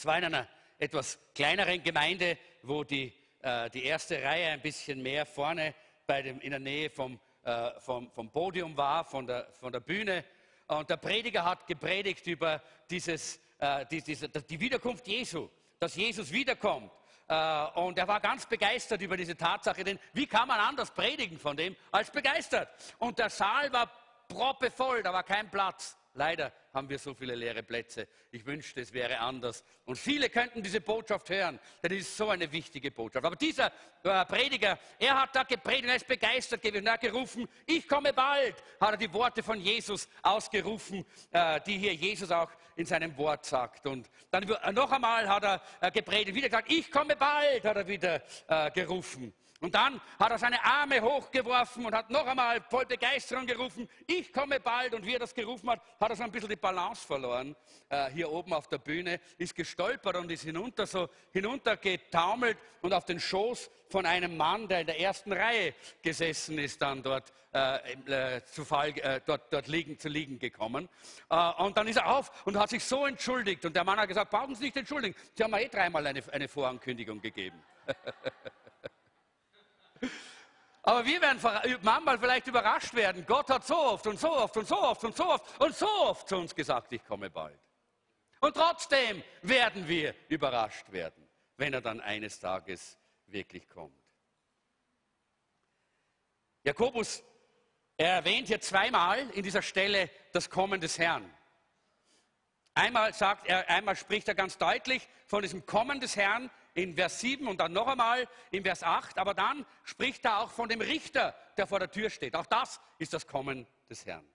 [0.00, 5.02] Es war in einer etwas kleineren Gemeinde, wo die, äh, die erste Reihe ein bisschen
[5.02, 5.74] mehr vorne
[6.06, 9.80] bei dem, in der Nähe vom, äh, vom, vom Podium war, von der, von der
[9.80, 10.24] Bühne.
[10.68, 16.32] Und der Prediger hat gepredigt über dieses, äh, die, diese, die Wiederkunft Jesu, dass Jesus
[16.32, 16.90] wiederkommt.
[17.28, 21.38] Äh, und er war ganz begeistert über diese Tatsache, denn wie kann man anders predigen
[21.38, 22.70] von dem als begeistert?
[22.96, 23.92] Und der Saal war
[24.28, 25.94] proppevoll, da war kein Platz.
[26.14, 28.08] Leider haben wir so viele leere Plätze.
[28.32, 29.64] Ich wünschte, es wäre anders.
[29.84, 33.24] Und viele könnten diese Botschaft hören, denn es ist so eine wichtige Botschaft.
[33.24, 37.48] Aber dieser äh, Prediger, er hat da gepredigt, er ist begeistert gewesen, er hat gerufen,
[37.64, 42.50] ich komme bald, hat er die Worte von Jesus ausgerufen, äh, die hier Jesus auch
[42.74, 43.86] in seinem Wort sagt.
[43.86, 47.86] Und dann äh, noch einmal hat er gepredigt, wieder gesagt, ich komme bald, hat er
[47.86, 48.22] wieder
[48.74, 49.32] gerufen.
[49.60, 54.32] Und dann hat er seine Arme hochgeworfen und hat noch einmal voll Begeisterung gerufen, ich
[54.32, 54.94] komme bald.
[54.94, 57.54] Und wie er das gerufen hat, hat er so ein bisschen die Balance verloren.
[57.90, 63.04] Äh, hier oben auf der Bühne ist gestolpert und ist hinunter so hinuntergetaumelt und auf
[63.04, 68.36] den Schoß von einem Mann, der in der ersten Reihe gesessen ist, dann dort, äh,
[68.36, 70.88] äh, zu, Fall, äh, dort, dort liegen, zu liegen gekommen.
[71.28, 73.62] Äh, und dann ist er auf und hat sich so entschuldigt.
[73.66, 75.14] Und der Mann hat gesagt, brauchen Sie nicht entschuldigen.
[75.34, 77.62] Sie haben mir eh dreimal eine, eine Vorankündigung gegeben.
[80.82, 81.38] Aber wir werden
[81.82, 83.24] manchmal vielleicht überrascht werden.
[83.26, 85.86] Gott hat so oft und so oft und so oft und so oft und so
[85.86, 87.58] oft zu uns gesagt, ich komme bald.
[88.40, 91.28] Und trotzdem werden wir überrascht werden,
[91.58, 93.94] wenn er dann eines Tages wirklich kommt.
[96.62, 97.22] Jakobus,
[97.98, 101.30] er erwähnt hier zweimal in dieser Stelle das Kommen des Herrn.
[102.72, 107.20] Einmal sagt er, einmal spricht er ganz deutlich von diesem Kommen des Herrn in Vers
[107.20, 110.80] 7 und dann noch einmal in Vers 8, aber dann spricht er auch von dem
[110.80, 112.34] Richter, der vor der Tür steht.
[112.34, 114.26] Auch das ist das Kommen des Herrn.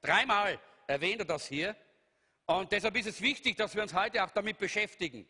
[0.00, 1.76] Dreimal erwähnt er das hier
[2.46, 5.28] und deshalb ist es wichtig, dass wir uns heute auch damit beschäftigen.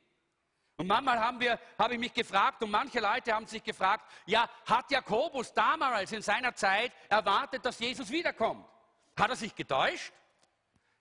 [0.76, 4.48] Und manchmal haben wir, habe ich mich gefragt und manche Leute haben sich gefragt, ja,
[4.64, 8.66] hat Jakobus damals in seiner Zeit erwartet, dass Jesus wiederkommt?
[9.14, 10.12] Hat er sich getäuscht?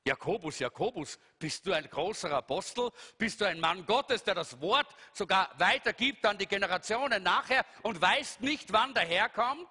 [0.05, 2.89] Jakobus, Jakobus, bist du ein großer Apostel?
[3.17, 8.01] Bist du ein Mann Gottes, der das Wort sogar weitergibt an die Generationen nachher und
[8.01, 9.67] weißt nicht, wann der Herr kommt?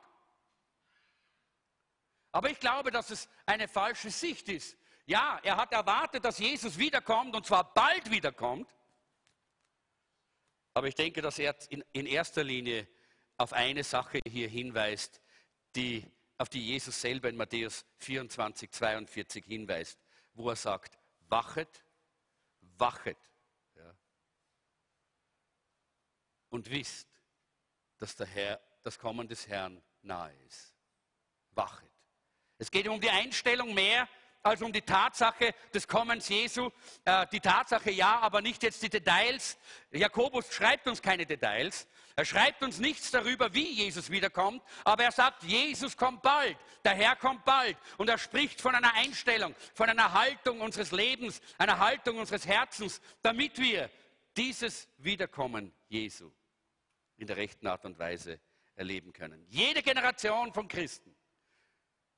[2.30, 4.76] Aber ich glaube, dass es eine falsche Sicht ist.
[5.06, 8.70] Ja, er hat erwartet, dass Jesus wiederkommt und zwar bald wiederkommt.
[10.74, 12.86] Aber ich denke, dass er in, in erster Linie
[13.38, 15.22] auf eine Sache hier hinweist,
[15.74, 16.04] die,
[16.36, 19.98] auf die Jesus selber in Matthäus 24, 42 hinweist
[20.38, 21.84] wo er sagt, wachet,
[22.60, 23.18] wachet.
[23.74, 23.94] Ja.
[26.48, 27.08] Und wisst,
[27.98, 30.72] dass der Herr, das Kommen des Herrn nahe ist.
[31.50, 31.90] Wachet.
[32.56, 34.08] Es geht um die Einstellung mehr
[34.42, 36.70] als um die Tatsache des Kommens Jesu.
[37.04, 39.58] Äh, die Tatsache ja, aber nicht jetzt die Details.
[39.90, 41.86] Jakobus schreibt uns keine Details.
[42.18, 46.94] Er schreibt uns nichts darüber, wie Jesus wiederkommt, aber er sagt, Jesus kommt bald, der
[46.94, 47.76] Herr kommt bald.
[47.96, 53.00] Und er spricht von einer Einstellung, von einer Haltung unseres Lebens, einer Haltung unseres Herzens,
[53.22, 53.88] damit wir
[54.36, 56.32] dieses Wiederkommen Jesu
[57.18, 58.40] in der rechten Art und Weise
[58.74, 59.46] erleben können.
[59.48, 61.14] Jede Generation von Christen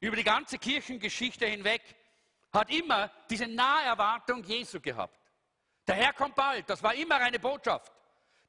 [0.01, 1.83] über die ganze Kirchengeschichte hinweg
[2.53, 5.19] hat immer diese Naherwartung Jesu gehabt.
[5.87, 7.93] Der Herr kommt bald, das war immer eine Botschaft.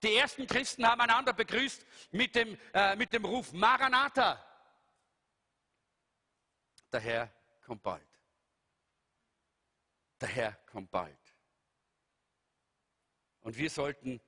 [0.01, 4.43] Die ersten Christen haben einander begrüßt mit dem, äh, mit dem Ruf Maranatha.
[6.91, 8.07] Der Herr kommt bald.
[10.19, 11.17] Der Herr kommt bald.
[13.41, 14.19] Und wir sollten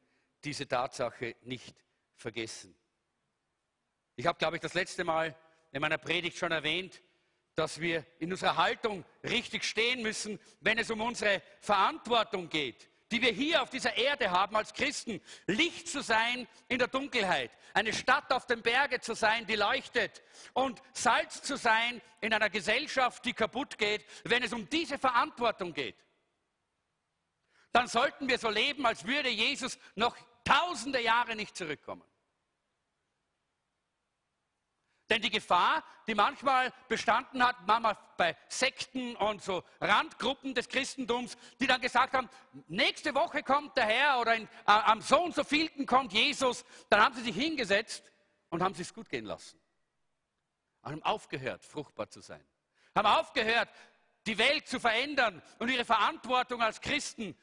[0.44, 1.76] diese Tatsache nicht
[2.16, 2.76] vergessen.
[4.16, 5.36] Ich habe, glaube ich, das letzte Mal
[5.72, 7.02] in meiner Predigt schon erwähnt,
[7.56, 13.22] dass wir in unserer Haltung richtig stehen müssen, wenn es um unsere Verantwortung geht, die
[13.22, 17.94] wir hier auf dieser Erde haben als Christen, Licht zu sein in der Dunkelheit, eine
[17.94, 20.24] Stadt auf dem Berge zu sein, die leuchtet
[20.54, 25.74] und Salz zu sein in einer Gesellschaft, die kaputt geht, wenn es um diese Verantwortung
[25.74, 25.96] geht.
[27.72, 32.04] Dann sollten wir so leben, als würde Jesus noch tausende Jahre nicht zurückkommen.
[35.10, 41.38] Denn die Gefahr, die manchmal bestanden hat, manchmal bei Sekten und so Randgruppen des Christentums,
[41.60, 42.30] die dann gesagt haben,
[42.68, 46.64] nächste Woche kommt der Herr oder in, äh, am so und so vielten kommt Jesus,
[46.90, 48.04] dann haben sie sich hingesetzt
[48.50, 49.60] und haben sich gut gehen lassen.
[50.84, 52.44] Haben aufgehört, fruchtbar zu sein.
[52.96, 53.70] Haben aufgehört,
[54.26, 57.38] die Welt zu verändern und ihre Verantwortung als Christen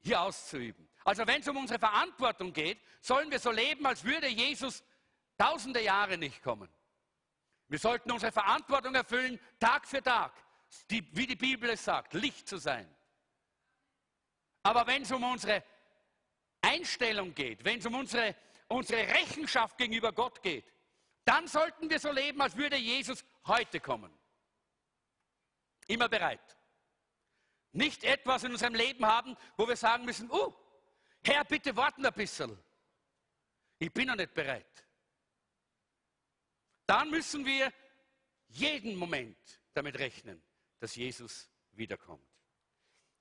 [0.00, 0.88] hier auszuüben.
[1.04, 4.82] Also wenn es um unsere Verantwortung geht, sollen wir so leben, als würde Jesus
[5.38, 6.68] tausende Jahre nicht kommen.
[7.68, 10.32] Wir sollten unsere Verantwortung erfüllen, Tag für Tag,
[10.90, 12.88] die, wie die Bibel es sagt, Licht zu sein.
[14.62, 15.62] Aber wenn es um unsere
[16.60, 18.34] Einstellung geht, wenn es um unsere,
[18.68, 20.72] unsere Rechenschaft gegenüber Gott geht,
[21.24, 24.12] dann sollten wir so leben, als würde Jesus heute kommen.
[25.88, 26.56] Immer bereit.
[27.72, 30.54] Nicht etwas in unserem Leben haben, wo wir sagen müssen, oh,
[31.24, 32.56] Herr, bitte warten ein bisschen.
[33.78, 34.85] Ich bin noch nicht bereit.
[36.86, 37.72] Dann müssen wir
[38.48, 39.36] jeden Moment
[39.74, 40.42] damit rechnen,
[40.78, 42.26] dass Jesus wiederkommt.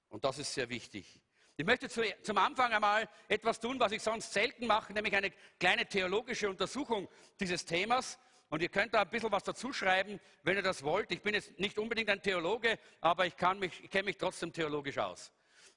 [0.09, 1.21] Und das ist sehr wichtig.
[1.57, 5.31] Ich möchte zu, zum Anfang einmal etwas tun, was ich sonst selten mache, nämlich eine
[5.59, 7.07] kleine theologische Untersuchung
[7.39, 8.19] dieses Themas.
[8.49, 11.11] Und ihr könnt da ein bisschen was dazu schreiben, wenn ihr das wollt.
[11.11, 15.31] Ich bin jetzt nicht unbedingt ein Theologe, aber ich, ich kenne mich trotzdem theologisch aus.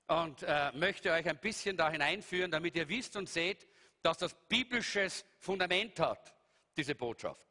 [0.08, 3.66] Und äh, möchte euch ein bisschen da hineinführen, damit ihr wisst und seht,
[4.02, 6.34] dass das biblisches Fundament hat,
[6.76, 7.46] diese Botschaft.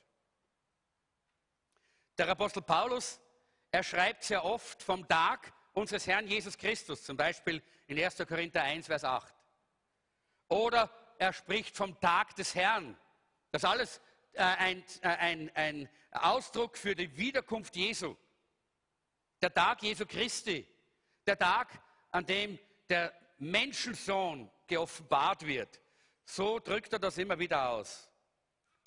[2.18, 3.20] Der Apostel Paulus,
[3.70, 8.18] er schreibt sehr oft vom Tag unseres Herrn Jesus Christus, zum Beispiel in 1.
[8.28, 9.36] Korinther 1, Vers 8.
[10.48, 12.98] Oder er spricht vom Tag des Herrn.
[13.52, 14.02] Das alles
[14.34, 18.16] äh, ein, äh, ein, ein Ausdruck für die Wiederkunft Jesu.
[19.40, 20.66] Der Tag Jesu Christi.
[21.28, 21.80] Der Tag,
[22.10, 22.58] an dem
[22.90, 25.80] der Menschensohn geoffenbart wird.
[26.26, 28.10] So drückt er das immer wieder aus.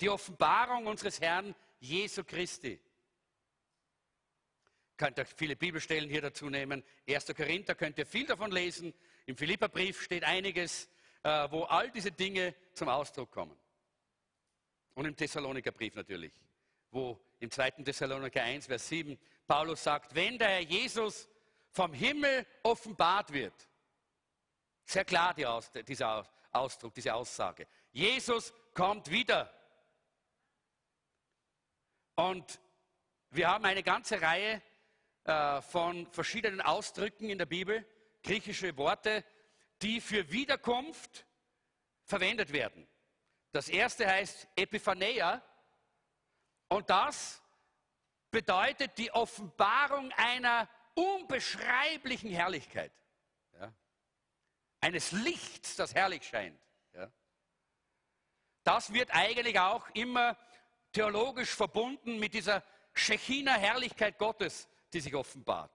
[0.01, 2.79] Die Offenbarung unseres Herrn Jesu Christi.
[5.01, 6.83] Könnt ihr viele Bibelstellen hier dazu nehmen.
[7.09, 7.33] 1.
[7.35, 8.93] Korinther könnt ihr viel davon lesen.
[9.25, 10.91] Im Philipperbrief steht einiges,
[11.23, 13.57] äh, wo all diese Dinge zum Ausdruck kommen.
[14.93, 16.39] Und im Thessalonikerbrief natürlich,
[16.91, 17.71] wo im 2.
[17.83, 19.17] Thessaloniker 1, Vers 7
[19.47, 21.27] Paulus sagt, wenn der Herr Jesus
[21.71, 23.55] vom Himmel offenbart wird,
[24.85, 29.51] sehr klar die Aus, dieser Ausdruck, diese Aussage, Jesus kommt wieder.
[32.13, 32.59] Und
[33.31, 34.61] wir haben eine ganze Reihe
[35.23, 37.85] äh, von verschiedenen Ausdrücken in der Bibel,
[38.23, 39.23] griechische Worte,
[39.81, 41.25] die für Wiederkunft
[42.05, 42.87] verwendet werden.
[43.51, 45.43] Das erste heißt Epiphaneia
[46.69, 47.41] und das
[48.31, 52.91] bedeutet die Offenbarung einer unbeschreiblichen Herrlichkeit.
[53.59, 53.73] Ja?
[54.79, 56.59] Eines Lichts, das herrlich scheint.
[56.93, 57.11] Ja?
[58.63, 60.37] Das wird eigentlich auch immer
[60.93, 62.63] theologisch verbunden mit dieser
[62.93, 65.71] Shechina-Herrlichkeit Gottes, die sich offenbart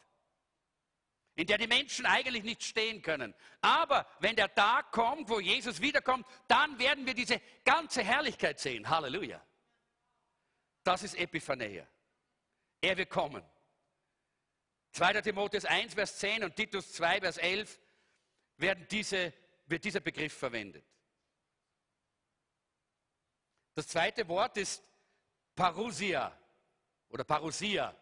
[1.36, 3.34] in der die Menschen eigentlich nicht stehen können.
[3.60, 8.88] Aber wenn der Tag kommt, wo Jesus wiederkommt, dann werden wir diese ganze Herrlichkeit sehen.
[8.88, 9.40] Halleluja.
[10.82, 11.86] Das ist Epiphaneia.
[12.80, 13.44] Er wird kommen.
[14.92, 15.20] 2.
[15.20, 17.80] Timotheus 1, Vers 10 und Titus 2, Vers 11
[18.56, 19.34] werden diese,
[19.66, 20.86] wird dieser Begriff verwendet.
[23.74, 24.82] Das zweite Wort ist
[25.54, 26.34] Parousia
[27.10, 27.94] oder Parousia.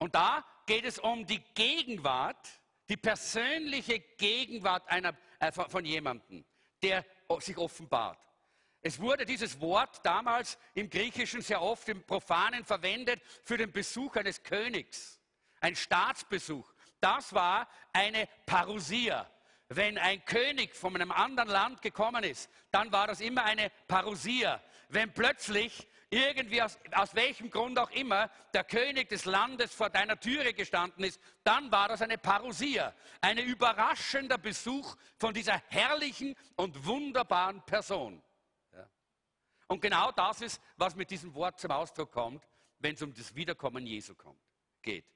[0.00, 2.48] Und da geht es um die Gegenwart,
[2.88, 6.44] die persönliche Gegenwart einer, äh, von jemandem,
[6.82, 7.04] der
[7.38, 8.18] sich offenbart.
[8.82, 14.16] Es wurde dieses Wort damals im Griechischen sehr oft im Profanen verwendet für den Besuch
[14.16, 15.20] eines Königs,
[15.60, 16.72] ein Staatsbesuch.
[16.98, 19.30] Das war eine Parousia.
[19.68, 24.62] Wenn ein König von einem anderen Land gekommen ist, dann war das immer eine Parousia.
[24.88, 30.18] Wenn plötzlich irgendwie aus, aus welchem Grund auch immer der König des Landes vor deiner
[30.18, 36.84] Türe gestanden ist, dann war das eine Parousia, ein überraschender Besuch von dieser herrlichen und
[36.84, 38.20] wunderbaren Person.
[38.72, 38.88] Ja.
[39.68, 42.44] Und genau das ist, was mit diesem Wort zum Ausdruck kommt,
[42.80, 44.40] wenn es um das Wiederkommen Jesu kommt,
[44.82, 45.06] geht.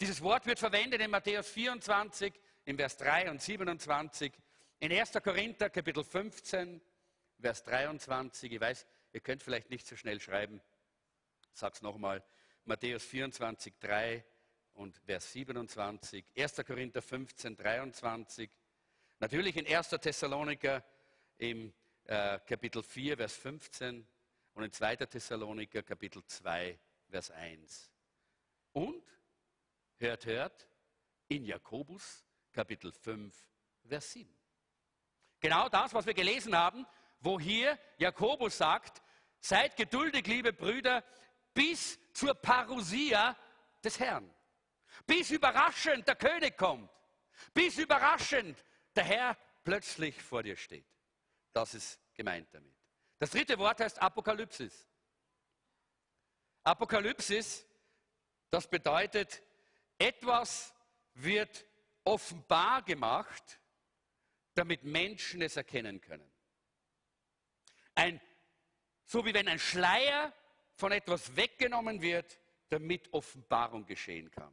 [0.00, 2.32] Dieses Wort wird verwendet in Matthäus 24,
[2.64, 4.32] in Vers 3 und 27,
[4.80, 5.12] in 1.
[5.22, 6.80] Korinther Kapitel 15,
[7.40, 8.52] Vers 23.
[8.52, 10.60] Ich weiß, Ihr könnt vielleicht nicht so schnell schreiben.
[11.52, 12.24] Ich sage es nochmal.
[12.64, 14.24] Matthäus 24, 3
[14.72, 16.24] und Vers 27.
[16.36, 16.56] 1.
[16.66, 18.50] Korinther 15, 23.
[19.20, 19.90] Natürlich in 1.
[19.90, 20.84] Thessaloniker
[21.38, 21.72] im
[22.06, 24.04] äh, Kapitel 4, Vers 15
[24.54, 24.96] und in 2.
[24.96, 26.76] Thessaloniker Kapitel 2,
[27.08, 27.92] Vers 1.
[28.72, 29.04] Und,
[29.98, 30.68] hört, hört,
[31.28, 33.32] in Jakobus Kapitel 5,
[33.84, 34.36] Vers 7.
[35.38, 36.84] Genau das, was wir gelesen haben,
[37.24, 39.02] wo hier Jakobus sagt,
[39.44, 41.04] Seid geduldig, liebe Brüder,
[41.52, 43.36] bis zur Parousia
[43.84, 44.34] des Herrn.
[45.06, 46.90] Bis überraschend der König kommt.
[47.52, 48.64] Bis überraschend
[48.96, 50.86] der Herr plötzlich vor dir steht.
[51.52, 52.74] Das ist gemeint damit.
[53.18, 54.88] Das dritte Wort heißt Apokalypsis.
[56.62, 57.66] Apokalypsis,
[58.48, 59.42] das bedeutet,
[59.98, 60.72] etwas
[61.12, 61.66] wird
[62.02, 63.60] offenbar gemacht,
[64.54, 66.33] damit Menschen es erkennen können.
[67.94, 68.20] Ein
[69.04, 70.32] so wie wenn ein Schleier
[70.74, 74.52] von etwas weggenommen wird, damit Offenbarung geschehen kann.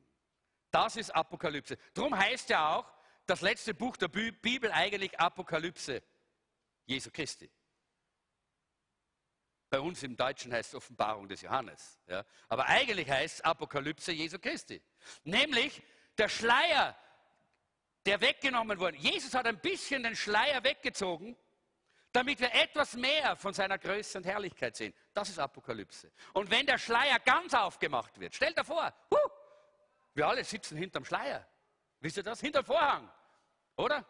[0.70, 1.78] Das ist Apokalypse.
[1.94, 2.92] Darum heißt ja auch
[3.26, 6.04] das letzte Buch der Bibel eigentlich Apokalypse
[6.86, 7.50] Jesu Christi.
[9.70, 11.98] Bei uns im Deutschen heißt es Offenbarung des Johannes.
[12.08, 12.26] Ja.
[12.50, 14.82] Aber eigentlich heißt es Apokalypse Jesu Christi.
[15.24, 15.82] Nämlich
[16.18, 16.98] der Schleier,
[18.06, 18.98] der weggenommen wurde.
[18.98, 21.38] Jesus hat ein bisschen den Schleier weggezogen,
[22.12, 24.94] damit wir etwas mehr von seiner Größe und Herrlichkeit sehen.
[25.14, 26.12] Das ist Apokalypse.
[26.34, 29.30] Und wenn der Schleier ganz aufgemacht wird, stellt dir vor, huh,
[30.14, 31.48] wir alle sitzen hinterm Schleier.
[32.00, 32.42] Wisst ihr das?
[32.42, 33.10] Hinterm Vorhang.
[33.78, 34.06] Oder?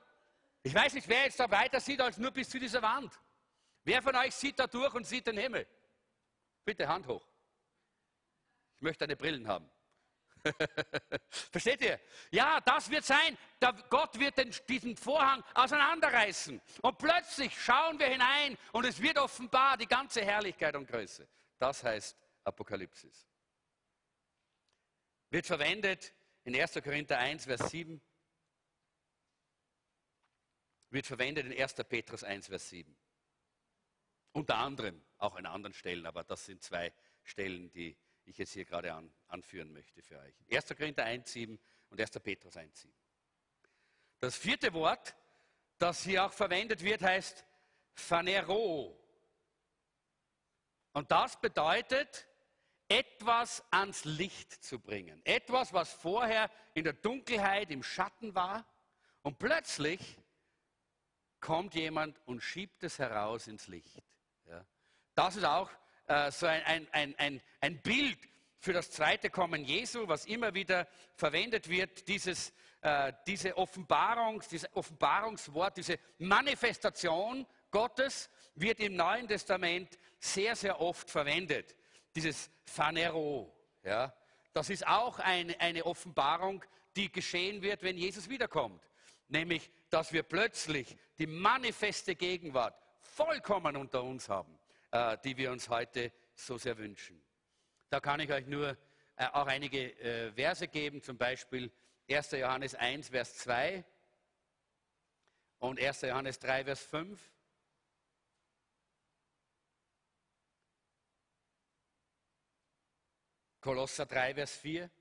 [0.63, 3.19] Ich weiß nicht, wer jetzt da weiter sieht als nur bis zu dieser Wand.
[3.83, 5.67] Wer von euch sieht da durch und sieht den Himmel?
[6.63, 7.25] Bitte Hand hoch.
[8.77, 9.69] Ich möchte eine Brillen haben.
[11.51, 11.99] Versteht ihr?
[12.31, 13.37] Ja, das wird sein.
[13.61, 16.61] Der Gott wird den, diesen Vorhang auseinanderreißen.
[16.81, 21.27] Und plötzlich schauen wir hinein und es wird offenbar die ganze Herrlichkeit und Größe.
[21.59, 23.27] Das heißt Apokalypsis.
[25.29, 26.73] Wird verwendet in 1.
[26.83, 28.01] Korinther 1, Vers 7.
[30.89, 31.75] Wird verwendet in 1.
[31.87, 32.97] Petrus 1, Vers 7.
[34.33, 36.93] Unter anderem, auch an anderen Stellen, aber das sind zwei
[37.23, 40.35] Stellen, die ich jetzt hier gerade an, anführen möchte für euch.
[40.51, 40.67] 1.
[40.75, 41.57] Korinther 1,7
[41.89, 42.11] und 1.
[42.19, 42.87] Petrus 1,7.
[44.19, 45.15] Das vierte Wort,
[45.77, 47.45] das hier auch verwendet wird, heißt
[47.93, 48.97] Phanero.
[50.93, 52.27] Und das bedeutet,
[52.87, 55.21] etwas ans Licht zu bringen.
[55.23, 58.67] Etwas, was vorher in der Dunkelheit, im Schatten war.
[59.21, 60.19] Und plötzlich
[61.39, 64.03] kommt jemand und schiebt es heraus ins Licht.
[65.15, 65.69] Das ist auch
[66.07, 68.17] äh, so ein, ein, ein, ein Bild
[68.59, 74.73] für das zweite Kommen Jesu, was immer wieder verwendet wird, dieses, äh, diese Offenbarung, dieses
[74.75, 81.75] Offenbarungswort, diese Manifestation Gottes wird im Neuen Testament sehr, sehr oft verwendet.
[82.15, 83.51] Dieses Phanero.
[83.83, 84.13] Ja?
[84.53, 86.63] Das ist auch eine, eine Offenbarung,
[86.95, 88.83] die geschehen wird, wenn Jesus wiederkommt.
[89.29, 94.57] Nämlich, dass wir plötzlich die manifeste Gegenwart vollkommen unter uns haben.
[94.91, 97.23] Äh, die wir uns heute so sehr wünschen.
[97.89, 98.77] Da kann ich euch nur
[99.15, 101.71] äh, auch einige äh, Verse geben, zum Beispiel
[102.09, 102.31] 1.
[102.31, 103.85] Johannes 1, Vers 2
[105.59, 106.01] und 1.
[106.01, 107.31] Johannes 3, Vers 5.
[113.61, 114.91] Kolosser 3, Vers 4.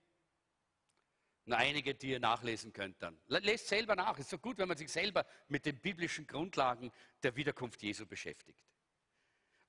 [1.47, 3.21] Nur einige, die ihr nachlesen könnt dann.
[3.27, 4.13] Lest selber nach.
[4.13, 6.93] Es ist so gut, wenn man sich selber mit den biblischen Grundlagen
[7.25, 8.63] der Wiederkunft Jesu beschäftigt.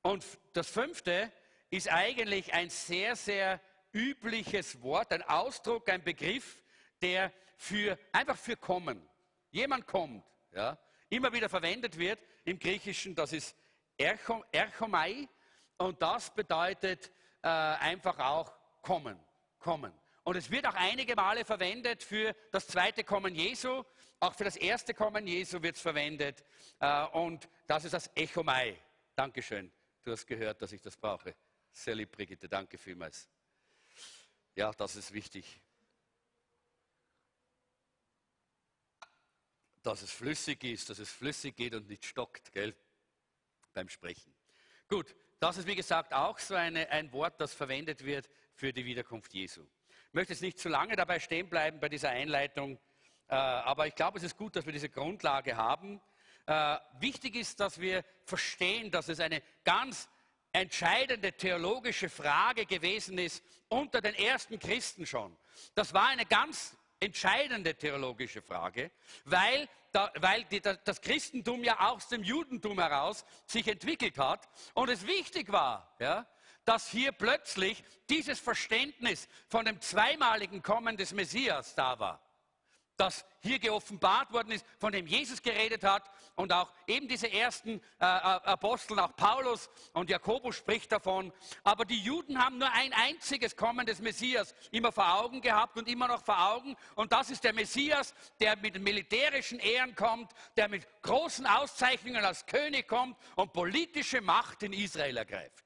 [0.02, 1.32] Und das fünfte
[1.70, 3.60] ist eigentlich ein sehr, sehr
[3.94, 6.62] übliches Wort, ein Ausdruck, ein Begriff,
[7.02, 9.08] der für, einfach für kommen.
[9.52, 10.78] Jemand kommt, ja,
[11.10, 13.56] immer wieder verwendet wird im Griechischen, das ist
[13.98, 15.28] Erchomai
[15.78, 17.12] und das bedeutet
[17.44, 19.20] äh, einfach auch kommen,
[19.60, 19.94] kommen.
[20.24, 23.84] Und es wird auch einige Male verwendet für das zweite Kommen Jesu,
[24.20, 26.44] auch für das erste Kommen Jesu wird es verwendet
[26.80, 28.78] äh, und das ist das Echomai.
[29.16, 29.72] Dankeschön.
[30.04, 31.36] Du hast gehört, dass ich das brauche.
[31.72, 33.30] Sehr lieb, Brigitte, danke vielmals.
[34.56, 35.62] Ja, das ist wichtig.
[39.84, 42.76] Dass es flüssig ist, dass es flüssig geht und nicht stockt, gell?
[43.74, 44.34] Beim Sprechen.
[44.88, 48.86] Gut, das ist wie gesagt auch so eine, ein Wort, das verwendet wird für die
[48.86, 49.66] Wiederkunft Jesu.
[50.08, 52.78] Ich möchte jetzt nicht zu lange dabei stehen bleiben bei dieser Einleitung,
[53.28, 56.02] äh, aber ich glaube, es ist gut, dass wir diese Grundlage haben.
[56.46, 60.10] Äh, wichtig ist, dass wir verstehen, dass es eine ganz
[60.52, 65.36] entscheidende theologische Frage gewesen ist unter den ersten Christen schon.
[65.76, 68.92] Das war eine ganz entscheidende theologische Frage,
[69.26, 74.90] weil, da, weil die, das Christentum ja aus dem Judentum heraus sich entwickelt hat und
[74.90, 76.28] es wichtig war, ja,
[76.66, 82.22] dass hier plötzlich dieses Verständnis von dem zweimaligen Kommen des Messias da war
[82.98, 87.82] das hier geoffenbart worden ist, von dem Jesus geredet hat und auch eben diese ersten
[88.00, 91.34] äh, äh, Apostel, auch Paulus und Jakobus spricht davon.
[91.64, 95.88] Aber die Juden haben nur ein einziges Kommen des Messias immer vor Augen gehabt und
[95.88, 96.76] immer noch vor Augen.
[96.96, 102.46] Und das ist der Messias, der mit militärischen Ehren kommt, der mit großen Auszeichnungen als
[102.46, 105.66] König kommt und politische Macht in Israel ergreift.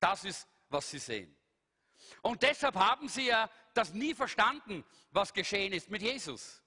[0.00, 1.36] Das ist, was sie sehen.
[2.22, 6.62] Und deshalb haben sie ja das nie verstanden, was geschehen ist mit Jesus.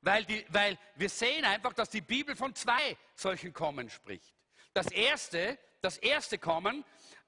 [0.00, 4.34] Weil, die, weil wir sehen einfach, dass die Bibel von zwei solchen Kommen spricht.
[4.74, 6.84] Das erste, das erste Kommen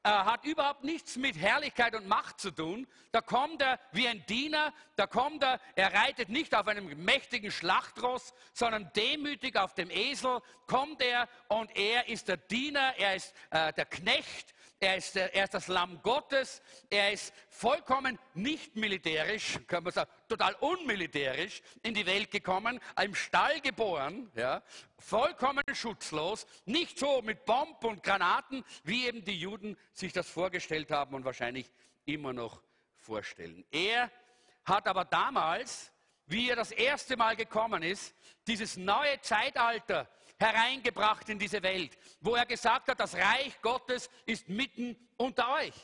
[0.07, 2.87] äh, hat überhaupt nichts mit Herrlichkeit und Macht zu tun.
[3.11, 7.50] Da kommt er wie ein Diener, da kommt er, er reitet nicht auf einem mächtigen
[7.50, 13.35] Schlachtross, sondern demütig auf dem Esel kommt er und er ist der Diener, er ist
[13.50, 19.59] äh, der Knecht, er ist, er ist das Lamm Gottes, er ist vollkommen nicht militärisch,
[19.66, 24.62] kann man sagen, total unmilitärisch in die Welt gekommen, im Stall geboren, ja,
[24.99, 30.90] vollkommen schutzlos, nicht so mit Bomb und Granaten, wie eben die Juden sich das vorgestellt
[30.90, 31.71] haben und wahrscheinlich
[32.04, 32.62] immer noch
[32.97, 33.64] vorstellen.
[33.71, 34.11] Er
[34.64, 35.92] hat aber damals,
[36.26, 38.14] wie er das erste Mal gekommen ist,
[38.47, 44.49] dieses neue Zeitalter hereingebracht in diese Welt, wo er gesagt hat, das Reich Gottes ist
[44.49, 45.75] mitten unter euch.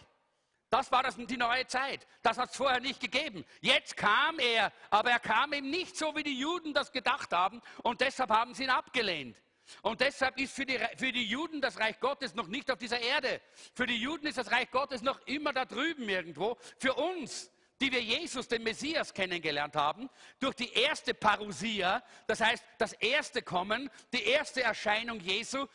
[0.73, 2.07] Das war das, die neue Zeit.
[2.23, 3.45] Das hat es vorher nicht gegeben.
[3.61, 7.61] Jetzt kam er, aber er kam eben nicht so, wie die Juden das gedacht haben
[7.83, 9.37] und deshalb haben sie ihn abgelehnt.
[9.83, 13.01] Und deshalb ist für die, für die Juden das Reich Gottes noch nicht auf dieser
[13.01, 13.43] Erde.
[13.75, 16.57] Für die Juden ist das Reich Gottes noch immer da drüben irgendwo.
[16.79, 17.52] Für uns
[17.83, 20.09] die wir Jesus, den Messias, kennengelernt haben,
[20.39, 25.67] durch die erste Parousia, das heißt das erste Kommen, die erste Erscheinung Jesu,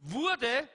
[0.00, 0.68] wurde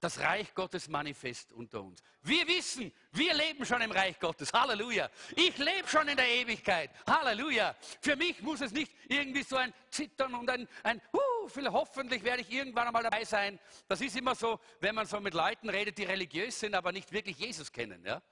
[0.00, 2.02] das Reich Gottes manifest unter uns.
[2.22, 4.50] Wir wissen, wir leben schon im Reich Gottes.
[4.52, 5.10] Halleluja.
[5.36, 6.90] Ich lebe schon in der Ewigkeit.
[7.06, 7.74] Halleluja.
[8.00, 12.42] Für mich muss es nicht irgendwie so ein Zittern und ein, ein uh, hoffentlich werde
[12.42, 13.58] ich irgendwann einmal dabei sein.
[13.88, 17.12] Das ist immer so, wenn man so mit Leuten redet, die religiös sind, aber nicht
[17.12, 18.02] wirklich Jesus kennen.
[18.06, 18.22] Ja?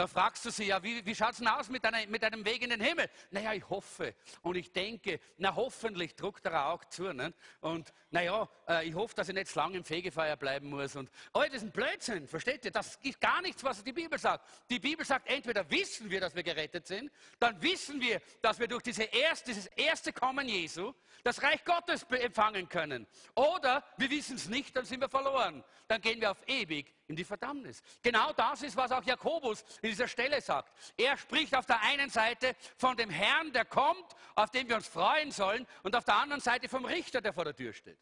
[0.00, 2.42] Da fragst du sie, ja, wie, wie schaut es denn aus mit, deiner, mit deinem
[2.42, 3.10] Weg in den Himmel?
[3.30, 7.12] Naja, ich hoffe und ich denke, na hoffentlich druckt er auch zu.
[7.12, 7.34] Ne?
[7.60, 10.96] Und naja, äh, ich hoffe, dass ich nicht zu lange im Fegefeuer bleiben muss.
[10.96, 12.70] Und oh, das ist ein Blödsinn, versteht ihr?
[12.70, 14.48] Das ist gar nichts, was die Bibel sagt.
[14.70, 18.68] Die Bibel sagt, entweder wissen wir, dass wir gerettet sind, dann wissen wir, dass wir
[18.68, 23.06] durch diese erste, dieses erste Kommen Jesu das Reich Gottes empfangen können.
[23.34, 25.62] Oder wir wissen es nicht, dann sind wir verloren.
[25.88, 27.82] Dann gehen wir auf ewig in die Verdammnis.
[28.02, 30.72] Genau das ist, was auch Jakobus in dieser Stelle sagt.
[30.96, 34.86] Er spricht auf der einen Seite von dem Herrn, der kommt, auf den wir uns
[34.86, 37.98] freuen sollen, und auf der anderen Seite vom Richter, der vor der Tür steht.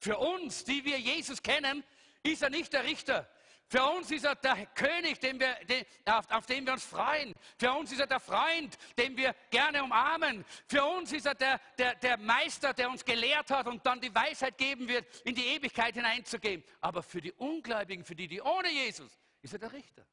[0.00, 1.84] Für uns, die wir Jesus kennen,
[2.24, 3.30] ist er nicht der Richter,
[3.70, 7.32] für uns ist er der König, den wir, den, auf, auf, den wir uns freuen.
[7.56, 10.44] Für uns ist er der Freund, den wir gerne umarmen.
[10.66, 14.12] Für uns ist er der, der, der Meister, der uns gelehrt hat und dann die
[14.12, 16.64] Weisheit geben wird, in die Ewigkeit hineinzugehen.
[16.80, 20.04] Aber für die Ungläubigen, für die, die ohne Jesus, ist er der Richter.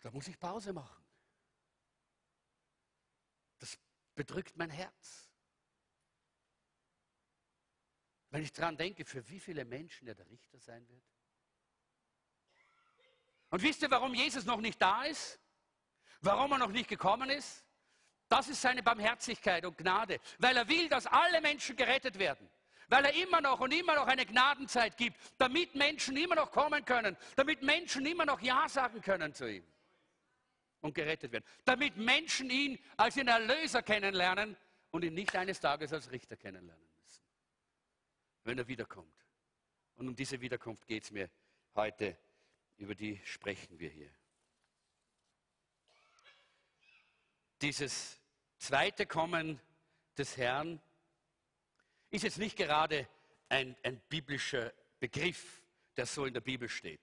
[0.00, 1.04] Da muss ich Pause machen.
[3.60, 3.78] Das
[4.16, 5.23] bedrückt mein Herz.
[8.34, 11.04] Wenn ich daran denke, für wie viele Menschen er der Richter sein wird.
[13.50, 15.38] Und wisst ihr, warum Jesus noch nicht da ist?
[16.20, 17.64] Warum er noch nicht gekommen ist?
[18.28, 22.50] Das ist seine Barmherzigkeit und Gnade, weil er will, dass alle Menschen gerettet werden.
[22.88, 26.84] Weil er immer noch und immer noch eine Gnadenzeit gibt, damit Menschen immer noch kommen
[26.84, 29.64] können, damit Menschen immer noch Ja sagen können zu ihm
[30.80, 31.44] und gerettet werden.
[31.64, 34.56] Damit Menschen ihn als ihren Erlöser kennenlernen
[34.90, 36.83] und ihn nicht eines Tages als Richter kennenlernen
[38.44, 39.26] wenn er wiederkommt.
[39.96, 41.30] Und um diese Wiederkunft geht es mir
[41.74, 42.16] heute,
[42.76, 44.10] über die sprechen wir hier.
[47.60, 48.20] Dieses
[48.58, 49.60] zweite Kommen
[50.16, 50.80] des Herrn
[52.10, 53.08] ist jetzt nicht gerade
[53.48, 55.62] ein, ein biblischer Begriff,
[55.96, 57.00] der so in der Bibel steht,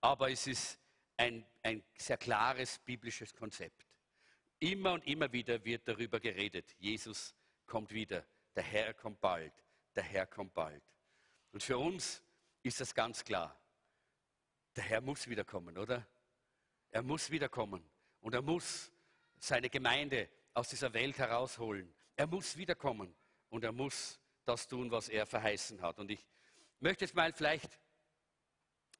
[0.00, 0.78] aber es ist
[1.16, 3.86] ein, ein sehr klares biblisches Konzept.
[4.58, 7.34] Immer und immer wieder wird darüber geredet, Jesus
[7.66, 9.52] kommt wieder, der Herr kommt bald
[9.96, 10.82] der Herr kommt bald.
[11.52, 12.22] Und für uns
[12.62, 13.58] ist das ganz klar.
[14.76, 16.06] Der Herr muss wiederkommen, oder?
[16.90, 17.82] Er muss wiederkommen
[18.20, 18.92] und er muss
[19.38, 21.92] seine Gemeinde aus dieser Welt herausholen.
[22.14, 23.14] Er muss wiederkommen
[23.48, 25.98] und er muss das tun, was er verheißen hat.
[25.98, 26.24] Und ich
[26.80, 27.78] möchte jetzt mal vielleicht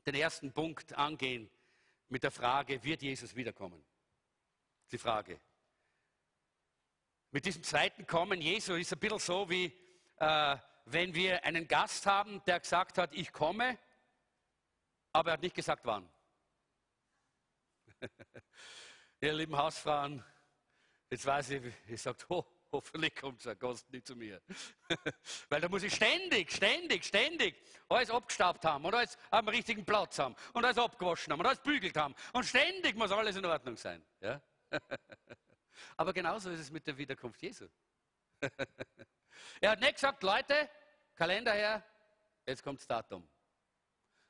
[0.06, 1.50] den ersten Punkt angehen
[2.08, 3.84] mit der Frage, wird Jesus wiederkommen?
[4.92, 5.40] Die Frage.
[7.32, 9.72] Mit diesem zweiten Kommen Jesu ist ein bisschen so wie,
[10.18, 13.76] äh, wenn wir einen Gast haben, der gesagt hat, ich komme,
[15.12, 16.08] aber er hat nicht gesagt, wann.
[19.20, 20.24] Ihr lieben Hausfrauen,
[21.10, 24.40] jetzt weiß ich, ich sage, oh, hoffentlich kommt der Gast nicht zu mir.
[25.48, 27.56] Weil da muss ich ständig, ständig, ständig
[27.88, 31.60] alles abgestaubt haben und alles am richtigen Platz haben und alles abgewaschen haben und alles
[31.60, 32.14] bügelt haben.
[32.32, 34.04] Und ständig muss alles in Ordnung sein.
[34.20, 34.40] Ja?
[35.96, 37.66] Aber genauso ist es mit der Wiederkunft Jesu.
[39.60, 40.68] Er hat nicht gesagt, Leute,
[41.14, 41.84] Kalender her,
[42.46, 43.28] jetzt kommt das Datum.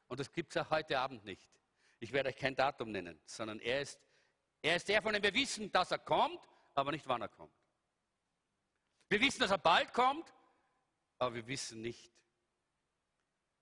[0.09, 1.51] Und das gibt es auch heute Abend nicht.
[1.99, 3.99] Ich werde euch kein Datum nennen, sondern er ist,
[4.63, 6.41] er ist der, von dem wir wissen, dass er kommt,
[6.75, 7.55] aber nicht wann er kommt.
[9.09, 10.33] Wir wissen, dass er bald kommt,
[11.19, 12.13] aber wir wissen nicht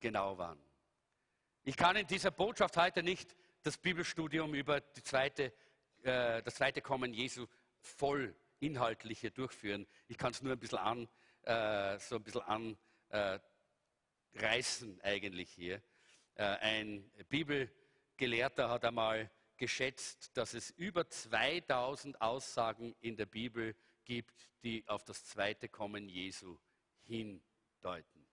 [0.00, 0.61] genau wann.
[1.64, 5.52] Ich kann in dieser Botschaft heute nicht das Bibelstudium über zweite,
[6.02, 7.46] äh, das zweite Kommen Jesu
[7.80, 9.87] voll inhaltlich hier durchführen.
[10.09, 11.09] Ich kann es nur ein bisschen an,
[11.46, 12.42] äh, so ein bisschen
[14.33, 15.83] anreißen eigentlich hier.
[16.35, 24.48] Äh, ein Bibelgelehrter hat einmal geschätzt, dass es über 2000 Aussagen in der Bibel gibt,
[24.62, 26.59] die auf das zweite Kommen Jesu
[27.02, 28.26] hindeuten.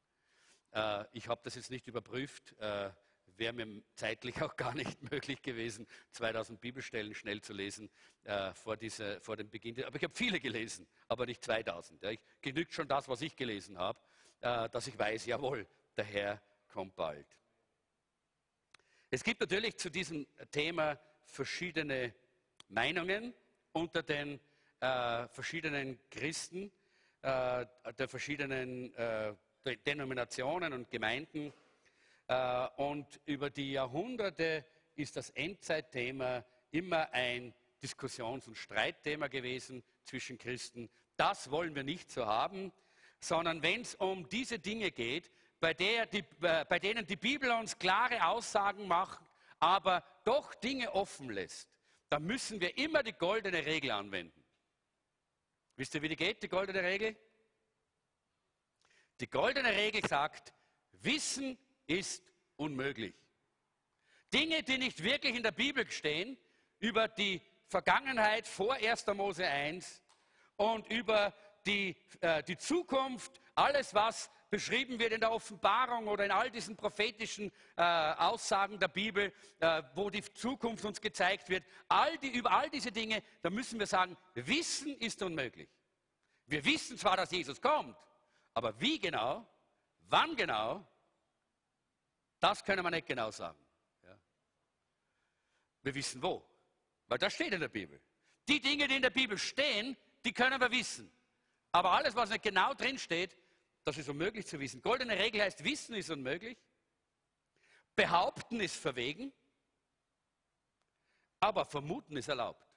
[0.71, 2.91] Äh, ich habe das jetzt nicht überprüft, äh,
[3.41, 7.89] wäre mir zeitlich auch gar nicht möglich gewesen, 2000 Bibelstellen schnell zu lesen
[8.23, 9.83] äh, vor, diese, vor dem Beginn.
[9.83, 12.03] Aber ich habe viele gelesen, aber nicht 2000.
[12.03, 12.11] Ja.
[12.11, 13.99] Ich, genügt schon das, was ich gelesen habe,
[14.41, 15.65] äh, dass ich weiß, jawohl,
[15.97, 17.25] der Herr kommt bald.
[19.09, 22.13] Es gibt natürlich zu diesem Thema verschiedene
[22.69, 23.33] Meinungen
[23.73, 24.39] unter den
[24.79, 26.71] äh, verschiedenen Christen,
[27.23, 27.65] äh,
[27.97, 29.33] der verschiedenen äh,
[29.85, 31.51] Denominationen und Gemeinden.
[32.31, 34.65] Äh, und über die Jahrhunderte
[34.95, 40.89] ist das Endzeitthema immer ein Diskussions- und Streitthema gewesen zwischen Christen.
[41.17, 42.71] Das wollen wir nicht so haben,
[43.19, 47.77] sondern wenn es um diese Dinge geht, bei, die, äh, bei denen die Bibel uns
[47.77, 49.19] klare Aussagen macht,
[49.59, 51.67] aber doch Dinge offen lässt,
[52.07, 54.41] dann müssen wir immer die goldene Regel anwenden.
[55.75, 57.13] Wisst ihr, wie die geht, die goldene Regel?
[59.19, 60.53] Die goldene Regel sagt,
[60.93, 62.23] Wissen ist
[62.55, 63.15] unmöglich.
[64.33, 66.37] Dinge, die nicht wirklich in der Bibel stehen,
[66.79, 69.07] über die Vergangenheit vor 1.
[69.07, 70.01] Mose 1
[70.55, 71.33] und über
[71.65, 76.75] die, äh, die Zukunft, alles, was beschrieben wird in der Offenbarung oder in all diesen
[76.75, 82.51] prophetischen äh, Aussagen der Bibel, äh, wo die Zukunft uns gezeigt wird, all die, über
[82.51, 85.69] all diese Dinge, da müssen wir sagen, Wissen ist unmöglich.
[86.47, 87.95] Wir wissen zwar, dass Jesus kommt,
[88.53, 89.47] aber wie genau,
[90.01, 90.85] wann genau,
[92.41, 93.57] das können wir nicht genau sagen.
[94.03, 94.19] Ja.
[95.83, 96.45] Wir wissen wo,
[97.07, 98.01] weil das steht in der Bibel.
[98.47, 101.09] Die Dinge, die in der Bibel stehen, die können wir wissen.
[101.71, 103.37] Aber alles, was nicht genau drin steht,
[103.85, 104.81] das ist unmöglich zu wissen.
[104.81, 106.57] Goldene Regel heißt, Wissen ist unmöglich,
[107.95, 109.31] Behaupten ist verwegen,
[111.39, 112.67] aber Vermuten ist erlaubt.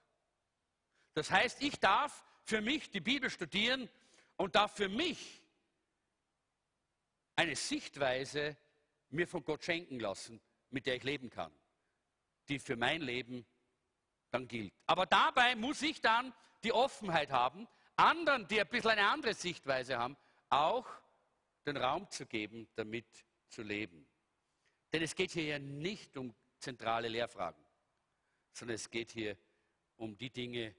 [1.14, 3.88] Das heißt, ich darf für mich die Bibel studieren
[4.36, 5.42] und darf für mich
[7.36, 8.56] eine Sichtweise
[9.10, 10.40] mir von Gott schenken lassen,
[10.70, 11.52] mit der ich leben kann,
[12.48, 13.46] die für mein Leben
[14.30, 14.74] dann gilt.
[14.86, 19.98] Aber dabei muss ich dann die Offenheit haben, anderen, die ein bisschen eine andere Sichtweise
[19.98, 20.16] haben,
[20.48, 20.86] auch
[21.66, 23.06] den Raum zu geben, damit
[23.48, 24.06] zu leben.
[24.92, 27.64] Denn es geht hier ja nicht um zentrale Lehrfragen,
[28.52, 29.36] sondern es geht hier
[29.96, 30.74] um die Dinge,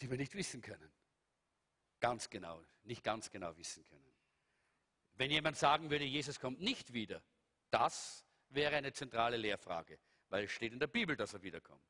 [0.00, 0.90] die wir nicht wissen können.
[2.00, 4.14] Ganz genau, nicht ganz genau wissen können.
[5.14, 7.22] Wenn jemand sagen würde, Jesus kommt nicht wieder,
[7.70, 11.84] das wäre eine zentrale Lehrfrage, weil es steht in der Bibel, dass er wiederkommt.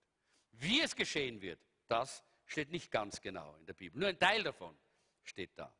[0.52, 3.98] Wie es geschehen wird, das steht nicht ganz genau in der Bibel.
[3.98, 4.76] Nur ein Teil davon
[5.22, 5.72] steht da.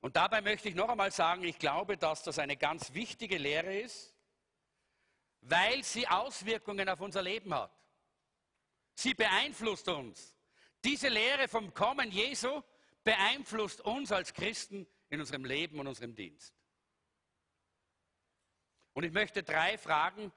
[0.00, 3.78] Und dabei möchte ich noch einmal sagen, ich glaube, dass das eine ganz wichtige Lehre
[3.78, 4.14] ist,
[5.42, 7.72] weil sie Auswirkungen auf unser Leben hat.
[8.94, 10.36] Sie beeinflusst uns.
[10.84, 12.62] Diese Lehre vom Kommen Jesu
[13.04, 16.54] beeinflusst uns als Christen in unserem Leben und unserem Dienst.
[18.92, 20.32] Und ich möchte drei Fragen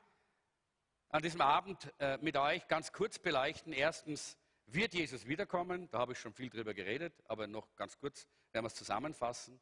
[1.10, 3.74] an diesem Abend äh, mit euch ganz kurz beleuchten.
[3.74, 4.38] Erstens,
[4.68, 5.89] wird Jesus wiederkommen?
[5.92, 9.60] Da habe ich schon viel drüber geredet, aber noch ganz kurz werden wir es zusammenfassen.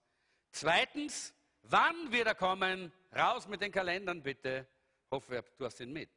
[0.51, 2.93] Zweitens, wann wird er kommen?
[3.15, 4.67] Raus mit den Kalendern bitte.
[5.09, 6.09] Hoffe, du hast ihn mit.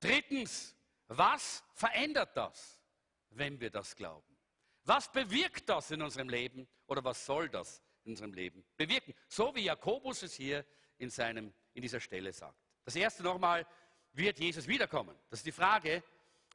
[0.00, 0.74] Drittens,
[1.08, 2.82] was verändert das,
[3.30, 4.36] wenn wir das glauben?
[4.84, 9.14] Was bewirkt das in unserem Leben oder was soll das in unserem Leben bewirken?
[9.28, 10.64] So wie Jakobus es hier
[11.00, 12.56] in, seinem, in dieser Stelle sagt.
[12.84, 13.66] Das erste nochmal,
[14.12, 15.16] wird Jesus wiederkommen?
[15.30, 16.02] Das ist die Frage.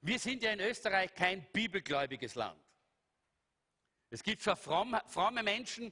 [0.01, 2.59] Wir sind ja in Österreich kein bibelgläubiges Land.
[4.09, 5.91] Es gibt zwar fromme, fromme Menschen,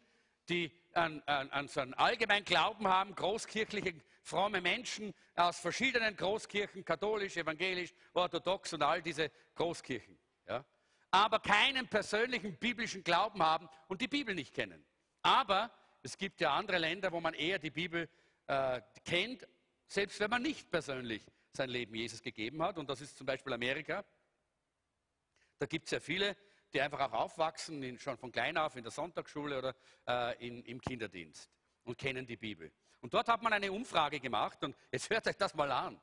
[0.49, 6.85] die an, an, an, so einen allgemeinen Glauben haben, großkirchliche fromme Menschen aus verschiedenen Großkirchen,
[6.85, 10.17] katholisch, evangelisch, orthodox und all diese Großkirchen.
[10.47, 10.63] Ja?
[11.11, 14.85] Aber keinen persönlichen biblischen Glauben haben und die Bibel nicht kennen.
[15.21, 18.09] Aber es gibt ja andere Länder, wo man eher die Bibel
[18.47, 19.47] äh, kennt,
[19.87, 22.77] selbst wenn man nicht persönlich sein Leben Jesus gegeben hat.
[22.77, 24.03] Und das ist zum Beispiel Amerika.
[25.59, 26.35] Da gibt es ja viele,
[26.73, 29.75] die einfach auch aufwachsen, in, schon von klein auf in der Sonntagsschule oder
[30.07, 31.49] äh, in, im Kinderdienst
[31.83, 32.71] und kennen die Bibel.
[33.01, 35.99] Und dort hat man eine Umfrage gemacht und jetzt hört euch das mal an.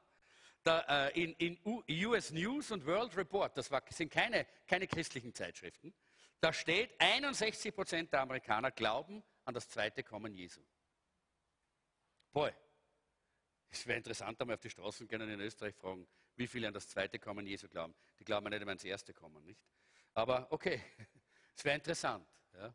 [0.63, 5.35] Da, äh, in, in US News und World Report, das war, sind keine, keine christlichen
[5.35, 5.95] Zeitschriften,
[6.41, 10.61] da steht, 61 Prozent der Amerikaner glauben an das zweite Kommen Jesu.
[12.33, 12.53] Boy,
[13.71, 16.89] es wäre interessant, einmal auf die Straßen gehen in Österreich fragen, wie viele an das
[16.89, 17.95] zweite Kommen Jesu glauben.
[18.19, 19.61] Die glauben nicht immer ans erste Kommen, nicht?
[20.15, 20.83] Aber okay,
[21.57, 22.27] es wäre interessant.
[22.55, 22.75] Ja.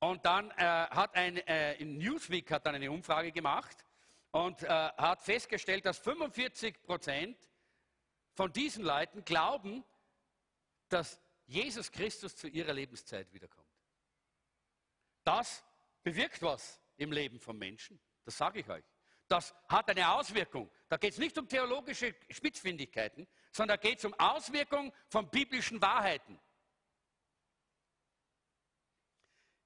[0.00, 3.84] Und dann äh, hat ein äh, Newsweek hat dann eine Umfrage gemacht
[4.30, 7.38] und äh, hat festgestellt, dass 45 Prozent
[8.34, 9.84] von diesen Leuten glauben,
[10.88, 13.66] dass Jesus Christus zu ihrer Lebenszeit wiederkommt.
[15.24, 15.64] Das
[16.02, 18.84] bewirkt was im Leben von Menschen, das sage ich euch.
[19.28, 20.70] Das hat eine Auswirkung.
[20.88, 25.80] Da geht es nicht um theologische Spitzfindigkeiten, sondern da geht es um Auswirkungen von biblischen
[25.82, 26.38] Wahrheiten.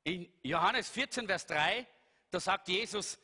[0.05, 1.87] In Johannes 14, Vers 3,
[2.31, 3.19] da sagt Jesus,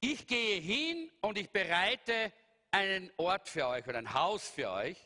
[0.00, 2.32] ich gehe hin und ich bereite
[2.70, 4.98] einen Ort für euch oder ein Haus für euch.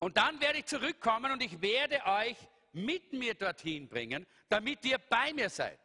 [0.00, 2.36] Und dann werde ich zurückkommen und ich werde euch
[2.72, 5.78] mit mir dorthin bringen, damit ihr bei mir seid,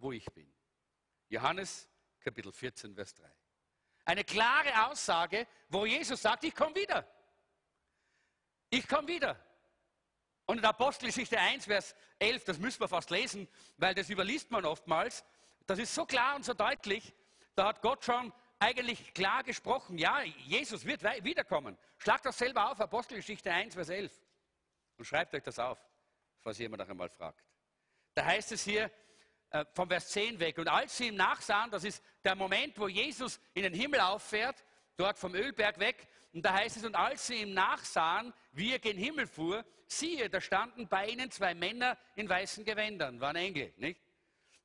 [0.00, 0.52] wo ich bin.
[1.28, 1.88] Johannes
[2.20, 3.30] Kapitel 14, Vers 3.
[4.04, 7.06] Eine klare Aussage, wo Jesus sagt, ich komme wieder.
[8.70, 9.38] Ich komme wieder.
[10.46, 14.64] Und in Apostelgeschichte 1, Vers 11, das müssen wir fast lesen, weil das überliest man
[14.64, 15.24] oftmals.
[15.66, 17.14] Das ist so klar und so deutlich.
[17.54, 19.98] Da hat Gott schon eigentlich klar gesprochen.
[19.98, 21.78] Ja, Jesus wird wiederkommen.
[21.98, 24.12] Schlagt das selber auf, Apostelgeschichte 1, Vers 11.
[24.96, 25.78] Und schreibt euch das auf,
[26.40, 27.44] falls jemand noch einmal fragt.
[28.14, 28.90] Da heißt es hier,
[29.50, 30.58] äh, vom Vers 10 weg.
[30.58, 34.64] Und als sie ihm nachsahen, das ist der Moment, wo Jesus in den Himmel auffährt,
[34.96, 38.78] dort vom Ölberg weg, und da heißt es, und als sie ihm nachsahen, wie er
[38.78, 43.74] gen Himmel fuhr, siehe, da standen bei ihnen zwei Männer in weißen Gewändern, waren Engel,
[43.76, 44.00] nicht?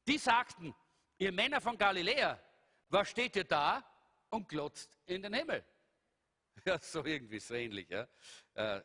[0.08, 0.76] Die sagten,
[1.17, 2.39] ihr Männer von Galiläa,
[2.89, 3.84] was steht ihr da
[4.30, 5.63] und glotzt in den Himmel?
[6.63, 8.08] Ja, so irgendwie so ähnlich, ja.
[8.54, 8.82] Äh,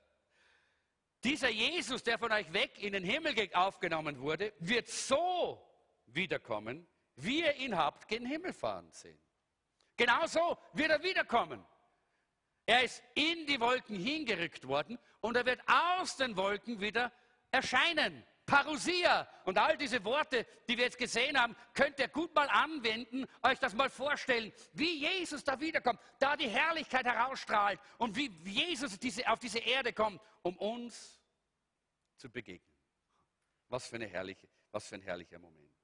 [1.23, 5.70] dieser Jesus, der von euch weg in den Himmel aufgenommen wurde, wird so
[6.15, 9.21] wiederkommen, wie ihr ihn habt gen Himmel fahren sehen.
[9.97, 11.65] Genauso wird er wiederkommen.
[12.67, 17.13] Er ist in die Wolken hingerückt worden und er wird aus den Wolken wieder
[17.51, 18.25] erscheinen.
[18.47, 23.25] Parousia und all diese Worte, die wir jetzt gesehen haben, könnt ihr gut mal anwenden,
[23.43, 28.99] euch das mal vorstellen, wie Jesus da wiederkommt, da die Herrlichkeit herausstrahlt und wie Jesus
[28.99, 31.21] diese, auf diese Erde kommt, um uns
[32.17, 32.75] zu begegnen.
[33.69, 35.80] Was für, eine herrliche, was für ein herrlicher Moment.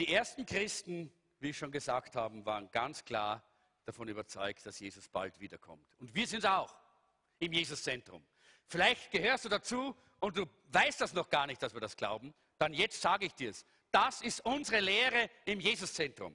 [0.00, 3.44] Die ersten Christen, wie ich schon gesagt habe, waren ganz klar
[3.84, 5.86] davon überzeugt, dass Jesus bald wiederkommt.
[5.98, 6.74] Und wir sind es auch
[7.38, 8.26] im Jesuszentrum.
[8.64, 12.32] Vielleicht gehörst du dazu und du weißt das noch gar nicht, dass wir das glauben.
[12.56, 13.66] Dann jetzt sage ich dir es.
[13.90, 16.34] Das ist unsere Lehre im Jesuszentrum.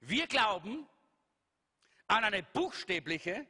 [0.00, 0.86] Wir glauben
[2.08, 3.46] an eine buchstäbliche,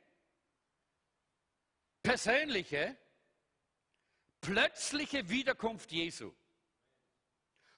[2.04, 2.96] persönliche,
[4.40, 6.32] plötzliche Wiederkunft Jesu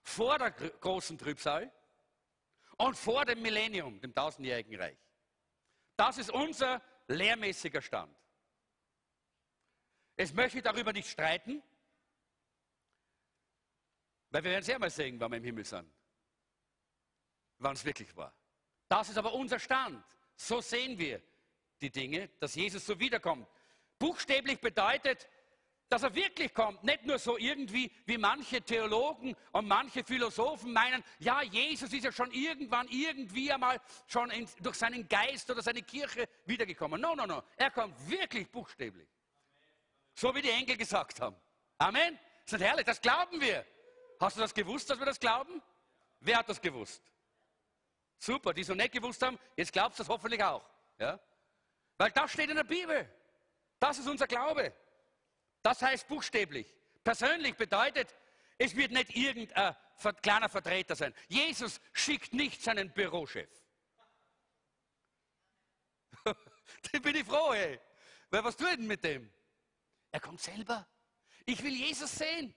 [0.02, 1.72] vor der großen Trübsal
[2.78, 4.98] und vor dem Millennium, dem tausendjährigen Reich.
[5.96, 8.14] Das ist unser lehrmäßiger Stand.
[10.16, 11.62] Es möchte darüber nicht streiten,
[14.30, 15.90] weil wir werden sehr mal sehen, wann wir im Himmel sind.
[17.58, 18.32] Wann es wirklich war.
[18.88, 20.04] Das ist aber unser Stand.
[20.36, 21.22] So sehen wir
[21.80, 23.48] die Dinge, dass Jesus so wiederkommt.
[23.98, 25.28] Buchstäblich bedeutet,
[25.88, 26.84] dass er wirklich kommt.
[26.84, 32.12] Nicht nur so irgendwie, wie manche Theologen und manche Philosophen meinen, ja, Jesus ist ja
[32.12, 37.00] schon irgendwann, irgendwie einmal schon in, durch seinen Geist oder seine Kirche wiedergekommen.
[37.00, 37.42] No, no, no.
[37.56, 39.08] Er kommt wirklich buchstäblich.
[40.14, 41.36] So wie die Engel gesagt haben.
[41.78, 42.18] Amen.
[42.44, 43.64] Das ist herrlich, das glauben wir.
[44.20, 45.62] Hast du das gewusst, dass wir das glauben?
[46.20, 47.02] Wer hat das gewusst?
[48.18, 50.68] Super, die so nicht gewusst haben, jetzt glaubst du das hoffentlich auch.
[50.98, 51.20] Ja?
[51.96, 53.08] Weil das steht in der Bibel.
[53.78, 54.72] Das ist unser Glaube.
[55.62, 56.74] Das heißt buchstäblich.
[57.04, 58.14] Persönlich bedeutet,
[58.58, 59.76] es wird nicht irgendein
[60.22, 61.14] kleiner Vertreter sein.
[61.28, 63.50] Jesus schickt nicht seinen Bürochef.
[66.24, 67.80] da bin ich froh, ey.
[68.30, 69.32] Weil was tut denn mit dem?
[70.10, 70.86] Er kommt selber.
[71.46, 72.54] Ich will Jesus sehen.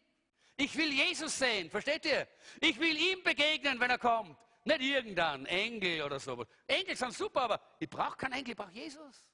[0.58, 2.28] Ich will Jesus sehen, versteht ihr?
[2.60, 4.38] Ich will ihm begegnen, wenn er kommt.
[4.64, 6.46] Nicht irgendein Engel oder so.
[6.68, 9.26] Engel sind super, aber ich brauche keinen Engel, ich brauche Jesus.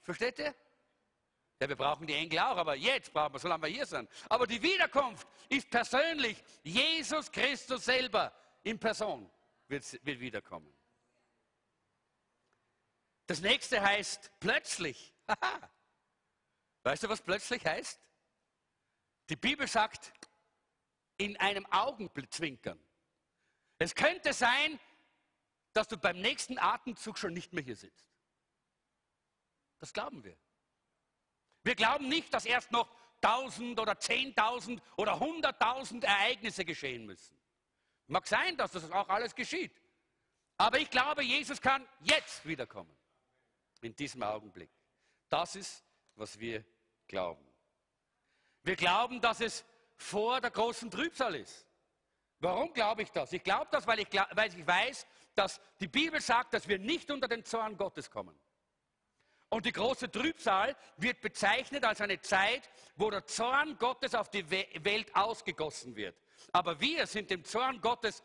[0.00, 0.54] Versteht ihr?
[1.64, 4.10] Ja, wir brauchen die Engel auch, aber jetzt brauchen wir, solange wir hier sind.
[4.28, 6.44] Aber die Wiederkunft ist persönlich.
[6.62, 9.30] Jesus Christus selber in Person
[9.68, 10.70] wird, wird wiederkommen.
[13.24, 15.14] Das nächste heißt plötzlich.
[16.82, 17.98] Weißt du, was plötzlich heißt?
[19.30, 20.12] Die Bibel sagt,
[21.16, 22.78] in einem Augenblick zwinkern.
[23.78, 24.78] Es könnte sein,
[25.72, 28.06] dass du beim nächsten Atemzug schon nicht mehr hier sitzt.
[29.78, 30.36] Das glauben wir.
[31.64, 32.88] Wir glauben nicht, dass erst noch
[33.20, 37.36] tausend oder zehntausend oder hunderttausend Ereignisse geschehen müssen.
[38.06, 39.72] Mag sein, dass das auch alles geschieht.
[40.58, 42.94] Aber ich glaube, Jesus kann jetzt wiederkommen.
[43.80, 44.70] In diesem Augenblick.
[45.28, 45.82] Das ist,
[46.14, 46.64] was wir
[47.08, 47.44] glauben.
[48.62, 49.64] Wir glauben, dass es
[49.96, 51.66] vor der großen Trübsal ist.
[52.40, 53.32] Warum glaube ich das?
[53.32, 57.10] Ich glaube das, weil ich, weil ich weiß, dass die Bibel sagt, dass wir nicht
[57.10, 58.38] unter den Zorn Gottes kommen.
[59.48, 64.50] Und die große Trübsal wird bezeichnet als eine Zeit, wo der Zorn Gottes auf die
[64.50, 66.16] Welt ausgegossen wird.
[66.52, 68.22] Aber wir sind dem Zorn Gottes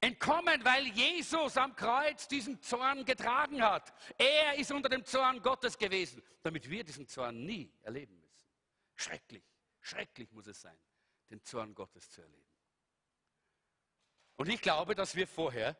[0.00, 3.92] entkommen, weil Jesus am Kreuz diesen Zorn getragen hat.
[4.18, 8.46] Er ist unter dem Zorn Gottes gewesen, damit wir diesen Zorn nie erleben müssen.
[8.94, 9.44] Schrecklich,
[9.80, 10.78] schrecklich muss es sein,
[11.30, 12.44] den Zorn Gottes zu erleben.
[14.36, 15.76] Und ich glaube, dass wir vorher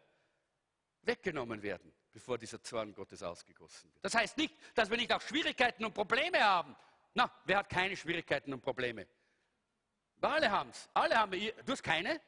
[1.02, 4.04] weggenommen werden, bevor dieser Zorn Gottes ausgegossen wird.
[4.04, 6.74] Das heißt nicht, dass wir nicht auch Schwierigkeiten und Probleme haben.
[7.12, 9.06] Na, wer hat keine Schwierigkeiten und Probleme?
[10.20, 10.88] Alle haben es.
[10.94, 12.20] Alle haben Du hast keine?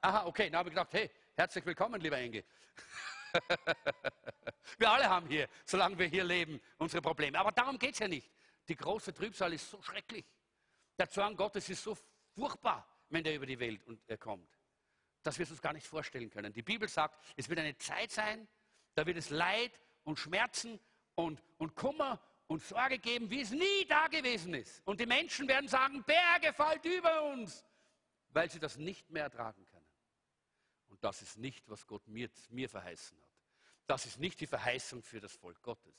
[0.00, 0.48] Aha, okay.
[0.48, 2.42] Dann habe ich gedacht, hey, herzlich willkommen, lieber Engel.
[4.78, 7.38] wir alle haben hier, solange wir hier leben, unsere Probleme.
[7.38, 8.30] Aber darum geht es ja nicht.
[8.68, 10.24] Die große Trübsal ist so schrecklich.
[10.96, 11.98] Der Zorn Gottes ist so
[12.34, 13.82] furchtbar, wenn der über die Welt
[14.20, 14.48] kommt
[15.22, 16.52] dass wir es uns gar nicht vorstellen können.
[16.52, 18.48] Die Bibel sagt, es wird eine Zeit sein,
[18.94, 19.72] da wird es Leid
[20.04, 20.80] und Schmerzen
[21.14, 24.82] und, und Kummer und Sorge geben, wie es nie da gewesen ist.
[24.84, 27.64] Und die Menschen werden sagen, Berge fallt über uns,
[28.30, 29.86] weil sie das nicht mehr ertragen können.
[30.88, 33.30] Und das ist nicht, was Gott mir, mir verheißen hat.
[33.86, 35.94] Das ist nicht die Verheißung für das Volk Gottes.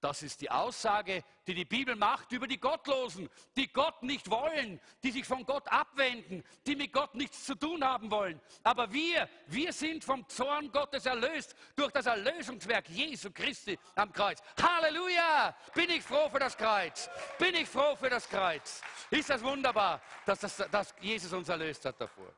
[0.00, 4.78] Das ist die Aussage, die die Bibel macht über die Gottlosen, die Gott nicht wollen,
[5.02, 8.40] die sich von Gott abwenden, die mit Gott nichts zu tun haben wollen.
[8.62, 14.42] Aber wir, wir sind vom Zorn Gottes erlöst durch das Erlösungswerk Jesu Christi am Kreuz.
[14.60, 15.56] Halleluja!
[15.74, 17.08] Bin ich froh für das Kreuz.
[17.38, 18.82] Bin ich froh für das Kreuz.
[19.10, 22.34] Ist das wunderbar, dass, das, dass Jesus uns erlöst hat davor.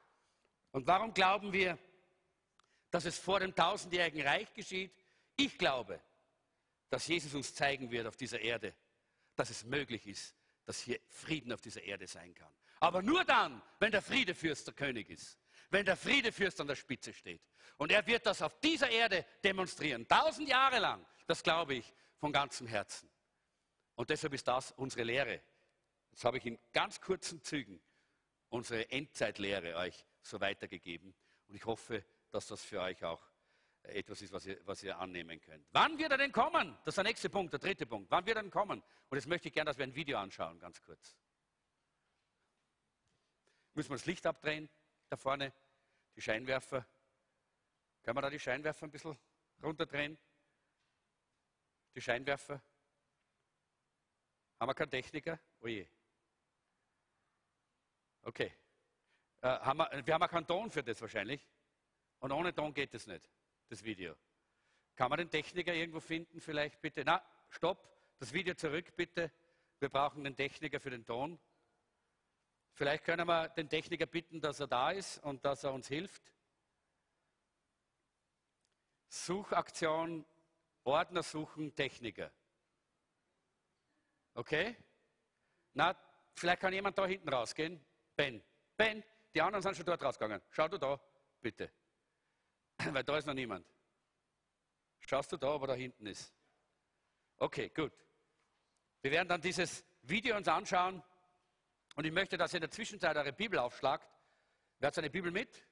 [0.71, 1.77] Und warum glauben wir,
[2.91, 4.93] dass es vor dem tausendjährigen Reich geschieht?
[5.37, 6.01] Ich glaube,
[6.91, 8.75] dass Jesus uns zeigen wird auf dieser Erde,
[9.37, 12.53] dass es möglich ist, dass hier Frieden auf dieser Erde sein kann.
[12.81, 15.39] Aber nur dann, wenn der Friedefürst der König ist,
[15.71, 17.43] wenn der Friedefürst an der Spitze steht.
[17.77, 21.05] Und er wird das auf dieser Erde demonstrieren, tausend Jahre lang.
[21.27, 23.09] Das glaube ich von ganzem Herzen.
[23.95, 25.41] Und deshalb ist das unsere Lehre.
[26.11, 27.81] Jetzt habe ich in ganz kurzen Zügen
[28.49, 31.15] unsere Endzeitlehre euch so weitergegeben.
[31.49, 33.28] Und ich hoffe, dass das für euch auch
[33.89, 35.67] etwas ist, was ihr, was ihr annehmen könnt.
[35.73, 36.77] Wann wird er denn kommen?
[36.85, 38.11] Das ist der nächste Punkt, der dritte Punkt.
[38.11, 38.83] Wann wird er denn kommen?
[39.09, 41.17] Und jetzt möchte ich gerne, dass wir ein Video anschauen, ganz kurz.
[43.75, 44.69] Müssen wir das Licht abdrehen,
[45.09, 45.53] da vorne,
[46.17, 46.87] die Scheinwerfer.
[48.03, 49.19] Können wir da die Scheinwerfer ein bisschen
[49.63, 50.19] runterdrehen?
[51.95, 52.63] Die Scheinwerfer.
[54.59, 55.39] Haben wir keinen Techniker?
[55.61, 55.89] Oje.
[58.23, 58.53] Oh okay.
[59.41, 61.47] Äh, haben wir, wir haben auch keinen Ton für das wahrscheinlich.
[62.19, 63.29] Und ohne Ton geht es nicht
[63.69, 64.17] das Video.
[64.97, 67.05] Kann man den Techniker irgendwo finden, vielleicht bitte?
[67.05, 69.31] Na, stopp, das Video zurück bitte.
[69.79, 71.39] Wir brauchen den Techniker für den Ton.
[72.73, 76.33] Vielleicht können wir den Techniker bitten, dass er da ist und dass er uns hilft.
[79.09, 80.25] Suchaktion,
[80.85, 82.31] Ordner suchen, Techniker.
[84.35, 84.77] Okay?
[85.75, 85.97] Na,
[86.35, 87.85] vielleicht kann jemand da hinten rausgehen.
[88.17, 88.43] Ben.
[88.77, 89.03] Ben,
[89.35, 90.43] die anderen sind schon dort rausgegangen.
[90.51, 91.01] Schau du da,
[91.41, 91.73] bitte.
[92.93, 93.67] Weil da ist noch niemand.
[95.01, 96.35] Schaust du da, er da hinten ist?
[97.39, 97.93] Okay, gut.
[99.01, 101.03] Wir werden dann dieses Video uns anschauen
[101.95, 104.09] und ich möchte, dass ihr in der Zwischenzeit eure Bibel aufschlagt.
[104.79, 105.67] Wer hat seine Bibel mit?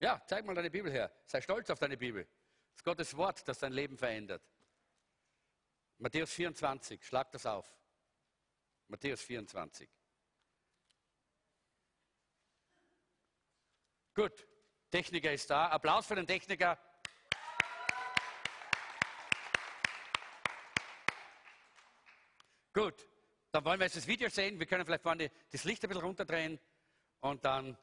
[0.00, 1.12] Ja, zeig mal deine Bibel her.
[1.26, 2.24] Sei stolz auf deine Bibel.
[2.24, 4.42] Das ist Gottes Wort, das dein Leben verändert.
[5.98, 7.72] Matthäus 24, schlag das auf.
[8.88, 9.88] Matthäus 24.
[14.14, 14.46] Gut.
[14.92, 15.68] Techniker ist da.
[15.68, 16.78] Applaus für den Techniker.
[22.74, 22.94] Gut,
[23.50, 24.58] dann wollen wir jetzt das Video sehen.
[24.58, 26.58] Wir können vielleicht vorne das Licht ein bisschen runterdrehen
[27.20, 27.76] und dann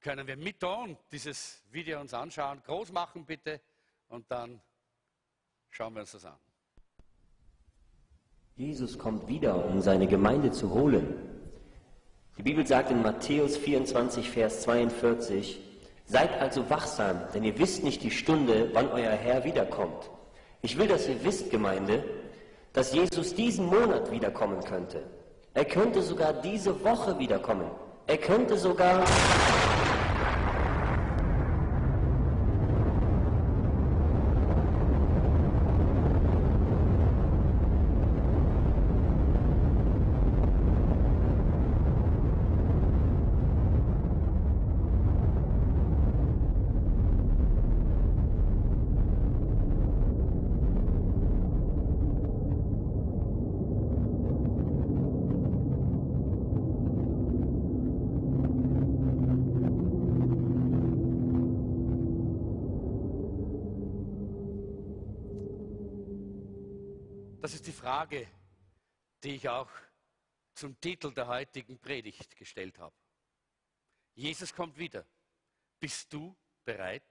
[0.00, 2.62] können wir mit Ton dieses Video uns anschauen.
[2.62, 3.60] Groß machen bitte
[4.08, 4.60] und dann
[5.70, 6.38] schauen wir uns das an.
[8.54, 11.42] Jesus kommt wieder, um seine Gemeinde zu holen.
[12.38, 15.65] Die Bibel sagt in Matthäus 24, Vers 42,
[16.06, 20.08] Seid also wachsam, denn ihr wisst nicht die Stunde, wann euer Herr wiederkommt.
[20.62, 22.04] Ich will, dass ihr wisst, Gemeinde,
[22.72, 25.02] dass Jesus diesen Monat wiederkommen könnte.
[25.54, 27.70] Er könnte sogar diese Woche wiederkommen.
[28.06, 29.04] Er könnte sogar
[67.86, 68.26] Frage,
[69.22, 69.70] die ich auch
[70.54, 72.96] zum Titel der heutigen Predigt gestellt habe.
[74.16, 75.06] Jesus kommt wieder.
[75.78, 77.04] Bist du bereit?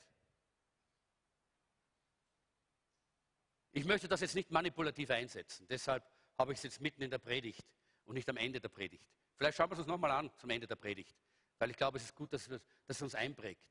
[3.72, 6.04] Ich möchte das jetzt nicht manipulativ einsetzen, deshalb
[6.38, 7.66] habe ich es jetzt mitten in der Predigt
[8.04, 9.08] und nicht am Ende der Predigt.
[9.38, 11.16] Vielleicht schauen wir es uns nochmal an zum Ende der Predigt,
[11.58, 13.66] weil ich glaube, es ist gut, dass, wir, dass es uns einprägt.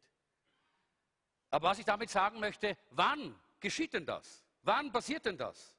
[1.51, 4.43] Aber was ich damit sagen möchte, wann geschieht denn das?
[4.63, 5.74] Wann passiert denn das?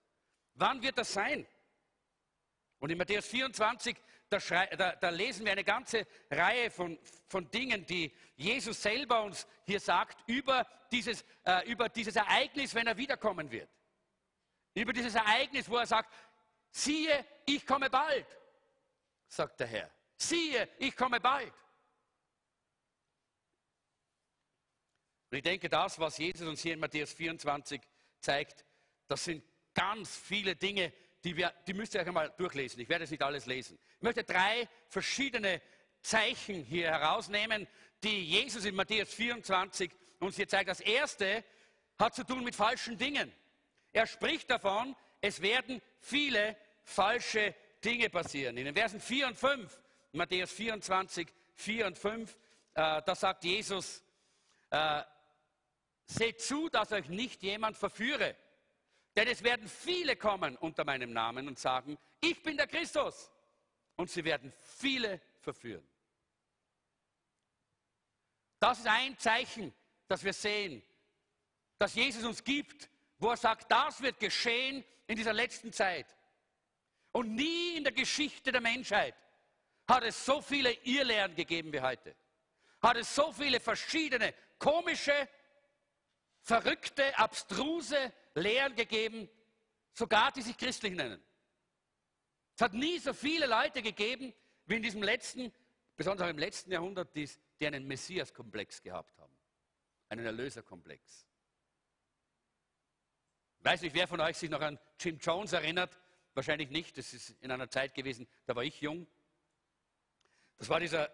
[0.56, 1.46] Wann wird das sein?
[2.80, 3.96] Und in Matthäus 24,
[4.30, 6.98] da, da, da, lesen wir eine ganze Reihe von,
[7.28, 12.88] von Dingen, die Jesus selber uns hier sagt über dieses, äh, über dieses Ereignis, wenn
[12.88, 13.70] er wiederkommen wird.
[14.74, 16.14] Über dieses Ereignis, wo er sagt,
[16.72, 18.28] siehe, ich komme bald,
[19.28, 19.92] sagt der Herr.
[20.18, 21.54] Siehe, ich komme bald.
[25.30, 27.82] Und ich denke, das, was Jesus uns hier in Matthäus 24
[28.20, 28.66] zeigt,
[29.08, 29.44] das sind
[29.76, 30.92] ganz viele Dinge,
[31.24, 32.80] die, wir, die müsst ihr euch einmal durchlesen.
[32.80, 33.78] Ich werde es nicht alles lesen.
[33.98, 35.62] Ich möchte drei verschiedene
[36.02, 37.68] Zeichen hier herausnehmen,
[38.04, 40.70] die Jesus in Matthäus 24 uns hier zeigt.
[40.70, 41.44] Das erste
[42.00, 43.32] hat zu tun mit falschen Dingen.
[43.92, 48.58] Er spricht davon, es werden viele falsche Dinge passieren.
[48.58, 52.32] In den Versen 4 und 5, Matthäus 24, 4 und 5,
[52.76, 54.04] äh, da sagt Jesus,
[54.70, 55.02] äh,
[56.06, 58.36] seht zu, dass euch nicht jemand verführe.
[59.16, 63.32] Denn es werden viele kommen unter meinem Namen und sagen, ich bin der Christus.
[63.96, 65.88] Und sie werden viele verführen.
[68.60, 69.74] Das ist ein Zeichen,
[70.08, 70.84] das wir sehen,
[71.78, 72.90] dass Jesus uns gibt,
[73.20, 76.08] wo er sagt, das wird geschehen in dieser letzten Zeit.
[77.12, 79.16] Und nie in der Geschichte der Menschheit
[79.88, 82.16] hat es so viele Irrlehren gegeben wie heute.
[82.82, 85.30] Hat es so viele verschiedene, komische,
[86.42, 89.30] verrückte, abstruse Lehren gegeben,
[89.94, 91.22] sogar die sich christlich nennen.
[92.56, 94.34] Es hat nie so viele Leute gegeben,
[94.66, 95.52] wie in diesem letzten,
[95.96, 97.30] besonders im letzten Jahrhundert, die,
[97.60, 99.34] die einen Messias-Komplex gehabt haben.
[100.10, 101.26] Einen Erlöserkomplex.
[103.60, 105.98] Ich weiß nicht, wer von euch sich noch an Jim Jones erinnert.
[106.34, 106.98] Wahrscheinlich nicht.
[106.98, 109.08] Das ist in einer Zeit gewesen, da war ich jung.
[110.58, 111.10] Das war dieser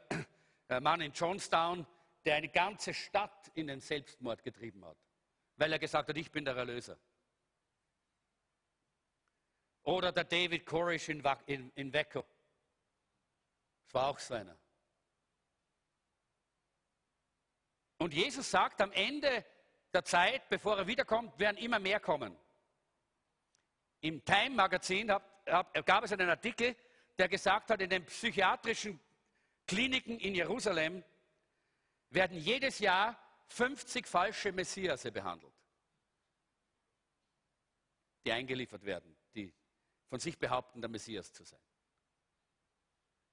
[0.70, 1.88] äh, Mann in Jonestown,
[2.26, 4.98] der eine ganze Stadt in den Selbstmord getrieben hat,
[5.58, 6.98] weil er gesagt hat, ich bin der Erlöser.
[9.84, 12.24] Oder der David Koresh in, in, in Wecko.
[13.86, 14.58] Das war auch so einer.
[17.98, 19.46] Und Jesus sagt, am Ende
[19.94, 22.36] der Zeit, bevor er wiederkommt, werden immer mehr kommen.
[24.02, 26.76] Im Time-Magazin gab es einen Artikel,
[27.18, 29.00] der gesagt hat, in den psychiatrischen
[29.68, 31.04] Kliniken in Jerusalem
[32.10, 33.18] werden jedes Jahr
[33.50, 35.54] 50 falsche Messiase behandelt,
[38.26, 39.21] die eingeliefert werden
[40.12, 41.62] von sich behaupten, der Messias zu sein.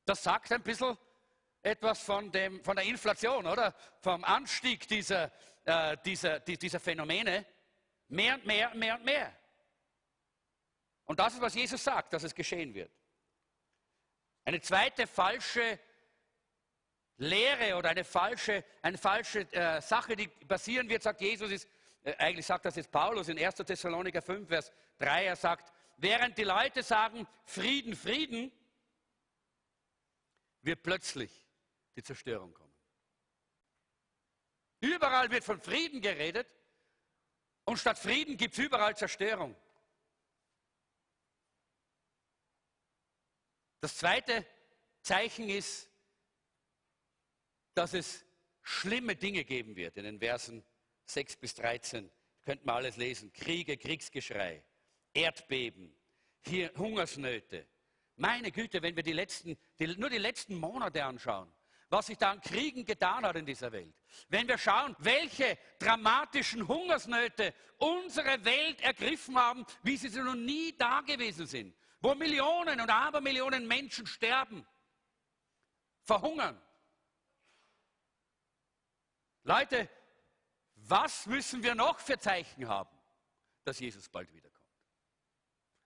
[0.05, 0.97] Das sagt ein bisschen
[1.61, 3.74] etwas von, dem, von der Inflation, oder?
[3.99, 5.33] Vom Anstieg dieser,
[5.64, 7.45] äh, dieser, dieser Phänomene.
[8.07, 9.37] Mehr und mehr, mehr und mehr.
[11.07, 12.93] Und das ist, was Jesus sagt, dass es geschehen wird.
[14.45, 15.81] Eine zweite falsche
[17.16, 21.68] Lehre oder eine falsche, eine falsche äh, Sache, die passieren wird, sagt Jesus, ist,
[22.05, 23.57] äh, eigentlich sagt das jetzt Paulus in 1.
[23.57, 28.51] Thessaloniker 5, Vers 3, er sagt, während die Leute sagen, Frieden, Frieden,
[30.62, 31.46] wird plötzlich
[31.96, 32.72] die Zerstörung kommen.
[34.80, 36.46] Überall wird von Frieden geredet
[37.64, 39.57] und statt Frieden gibt es überall Zerstörung.
[43.80, 44.46] Das zweite
[45.03, 45.88] Zeichen ist,
[47.74, 48.24] dass es
[48.62, 50.64] schlimme Dinge geben wird in den Versen
[51.07, 52.11] 6 bis 13.
[52.42, 53.32] Könnten wir alles lesen.
[53.32, 54.62] Kriege, Kriegsgeschrei,
[55.12, 55.94] Erdbeben,
[56.42, 57.66] hier Hungersnöte.
[58.16, 61.52] Meine Güte, wenn wir die letzten, die, nur die letzten Monate anschauen,
[61.90, 63.94] was sich da an Kriegen getan hat in dieser Welt.
[64.28, 71.00] Wenn wir schauen, welche dramatischen Hungersnöte unsere Welt ergriffen haben, wie sie noch nie da
[71.00, 74.66] gewesen sind, wo Millionen und Abermillionen Menschen sterben,
[76.02, 76.61] verhungern.
[79.44, 79.88] Leute,
[80.74, 82.96] was müssen wir noch für Zeichen haben,
[83.64, 84.57] dass Jesus bald wiederkommt?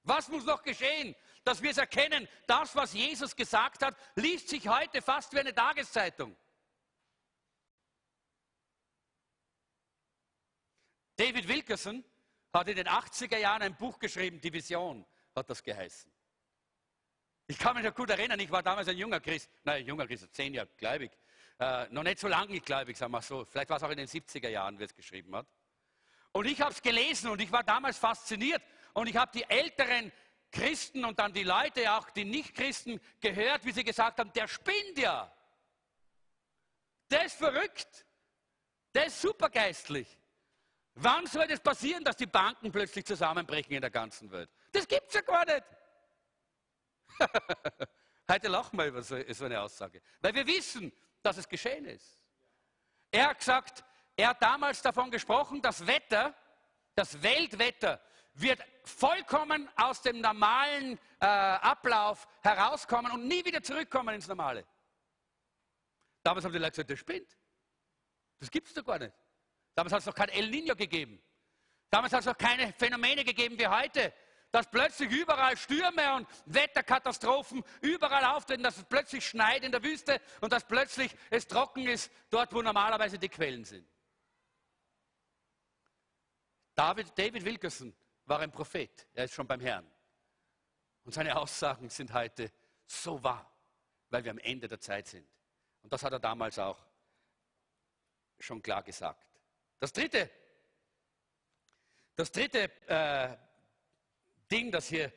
[0.04, 2.28] Was muss noch geschehen, dass wir es erkennen?
[2.46, 6.36] Das, was Jesus gesagt hat, liest sich heute fast wie eine Tageszeitung.
[11.16, 12.04] David Wilkerson
[12.52, 16.10] hat in den 80er Jahren ein Buch geschrieben, Die Vision hat das geheißen.
[17.46, 20.32] Ich kann mich noch gut erinnern, ich war damals ein junger Christ, nein, junger Christ,
[20.32, 21.12] zehn Jahre gläubig,
[21.58, 24.06] äh, noch nicht so lange gläubig, sagen wir so, vielleicht war es auch in den
[24.06, 25.46] 70er Jahren, wie es geschrieben hat.
[26.32, 28.62] Und ich habe es gelesen und ich war damals fasziniert
[28.92, 30.12] und ich habe die älteren
[30.50, 34.98] Christen und dann die Leute, auch die Nicht-Christen, gehört, wie sie gesagt haben, der spinnt
[34.98, 35.32] ja.
[37.10, 38.04] Der ist verrückt.
[38.94, 40.18] Der ist supergeistlich.
[40.94, 44.50] Wann soll das passieren, dass die Banken plötzlich zusammenbrechen in der ganzen Welt?
[44.72, 45.64] Das gibt es ja gar nicht.
[48.30, 50.02] Heute lachen wir über so, eine Aussage.
[50.20, 52.18] Weil wir wissen, dass es geschehen ist.
[53.10, 53.84] Er hat gesagt,
[54.16, 56.34] er hat damals davon gesprochen, das Wetter,
[56.94, 58.00] das Weltwetter
[58.34, 64.64] wird vollkommen aus dem normalen äh, Ablauf herauskommen und nie wieder zurückkommen ins Normale.
[66.22, 67.36] Damals haben die Leute gesagt, das spinnt.
[68.38, 69.14] Das gibt es doch gar nicht.
[69.74, 71.22] Damals hat es noch kein El Nino gegeben.
[71.90, 74.12] Damals hat es noch keine Phänomene gegeben wie heute,
[74.50, 80.20] dass plötzlich überall Stürme und Wetterkatastrophen überall auftreten, dass es plötzlich schneit in der Wüste
[80.40, 83.88] und dass plötzlich es trocken ist, dort wo normalerweise die Quellen sind.
[86.74, 87.94] David, David Wilkerson
[88.26, 89.86] war ein Prophet, er ist schon beim Herrn.
[91.04, 92.52] Und seine Aussagen sind heute
[92.86, 93.50] so wahr,
[94.10, 95.26] weil wir am Ende der Zeit sind.
[95.82, 96.78] Und das hat er damals auch
[98.38, 99.26] schon klar gesagt.
[99.80, 100.30] Das dritte,
[102.14, 103.36] das dritte äh,
[104.50, 105.12] Ding, das hier,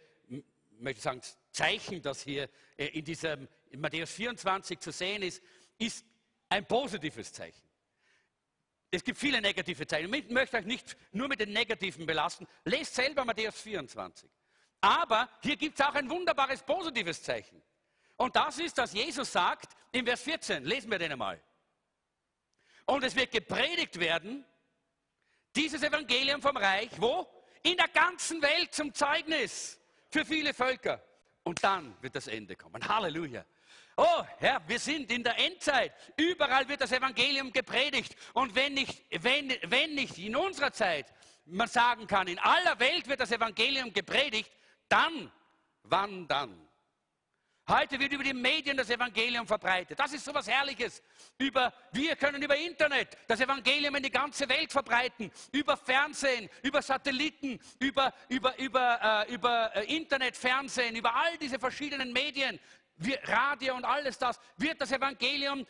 [0.80, 5.44] möchte ich sagen, Zeichen, das hier äh, in diesem in Matthäus 24 zu sehen ist,
[5.78, 6.06] ist
[6.50, 7.65] ein positives Zeichen.
[8.96, 10.14] Es gibt viele negative Zeichen.
[10.14, 12.48] Ich möchte euch nicht nur mit den negativen belasten.
[12.64, 14.30] Lest selber Matthäus 24.
[14.80, 17.62] Aber hier gibt es auch ein wunderbares positives Zeichen.
[18.16, 21.44] Und das ist, dass Jesus sagt im Vers 14, lesen wir den einmal.
[22.86, 24.46] Und es wird gepredigt werden,
[25.54, 27.28] dieses Evangelium vom Reich, wo?
[27.64, 29.78] In der ganzen Welt zum Zeugnis
[30.10, 31.04] für viele Völker.
[31.44, 32.88] Und dann wird das Ende kommen.
[32.88, 33.44] Halleluja.
[33.98, 35.94] Oh Herr, wir sind in der Endzeit.
[36.18, 38.16] Überall wird das Evangelium gepredigt.
[38.34, 41.06] Und wenn nicht, wenn, wenn nicht in unserer Zeit
[41.46, 44.52] man sagen kann, in aller Welt wird das Evangelium gepredigt,
[44.90, 45.32] dann,
[45.84, 46.66] wann dann?
[47.68, 49.98] Heute wird über die Medien das Evangelium verbreitet.
[50.00, 51.02] Das ist so etwas Herrliches.
[51.40, 55.32] Über, wir können über Internet das Evangelium in die ganze Welt verbreiten.
[55.52, 61.58] Über Fernsehen, über Satelliten, über, über, über, äh, über äh, Internet, Fernsehen, über all diese
[61.58, 62.60] verschiedenen Medien,
[63.24, 65.66] Radio und alles das, wird das Evangelium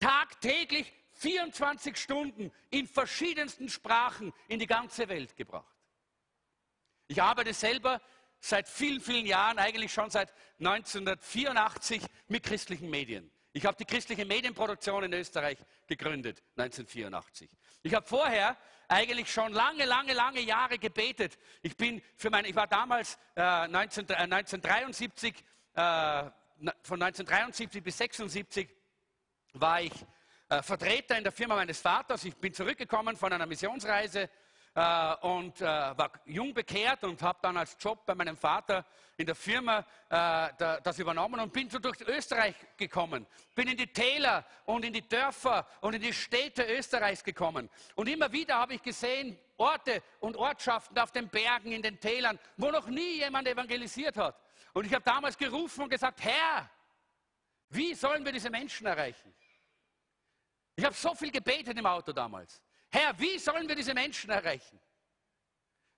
[0.00, 5.74] tagtäglich 24 Stunden in verschiedensten Sprachen in die ganze Welt gebracht.
[7.06, 8.00] Ich arbeite selber
[8.40, 13.30] seit vielen, vielen Jahren, eigentlich schon seit 1984 mit christlichen Medien.
[13.52, 17.48] Ich habe die christliche Medienproduktion in Österreich gegründet, 1984.
[17.82, 18.56] Ich habe vorher
[18.88, 21.38] eigentlich schon lange, lange, lange Jahre gebetet.
[21.62, 25.44] Ich, bin für meine, ich war damals äh, 19, äh, 1973,
[25.74, 26.30] äh,
[26.82, 28.68] von 1973 bis 1976
[29.54, 29.92] war ich
[30.48, 32.24] äh, Vertreter in der Firma meines Vaters.
[32.24, 34.28] Ich bin zurückgekommen von einer Missionsreise
[34.74, 38.84] äh, und äh, war jung bekehrt und habe dann als Job bei meinem Vater
[39.16, 43.26] in der Firma äh, da, das übernommen und bin so durch Österreich gekommen.
[43.54, 47.70] Bin in die Täler und in die Dörfer und in die Städte Österreichs gekommen.
[47.94, 52.38] Und immer wieder habe ich gesehen, Orte und Ortschaften auf den Bergen, in den Tälern,
[52.56, 54.36] wo noch nie jemand evangelisiert hat.
[54.74, 56.68] Und ich habe damals gerufen und gesagt, Herr,
[57.70, 59.32] wie sollen wir diese Menschen erreichen?
[60.76, 62.60] Ich habe so viel gebetet im Auto damals.
[62.90, 64.78] Herr, wie sollen wir diese Menschen erreichen,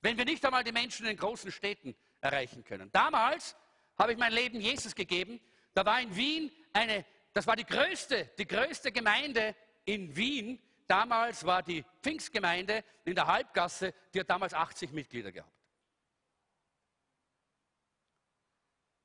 [0.02, 2.92] wenn wir nicht einmal die Menschen in den großen Städten erreichen können?
[2.92, 3.56] Damals
[3.98, 5.40] habe ich mein Leben Jesus gegeben.
[5.72, 9.56] Da war in Wien eine, das war die größte, die größte Gemeinde
[9.86, 10.62] in Wien.
[10.86, 15.55] Damals war die Pfingstgemeinde in der Halbgasse, die hat damals 80 Mitglieder gehabt.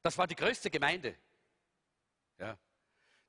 [0.02, 1.18] Das war die größte Gemeinde.
[2.40, 2.58] Ja.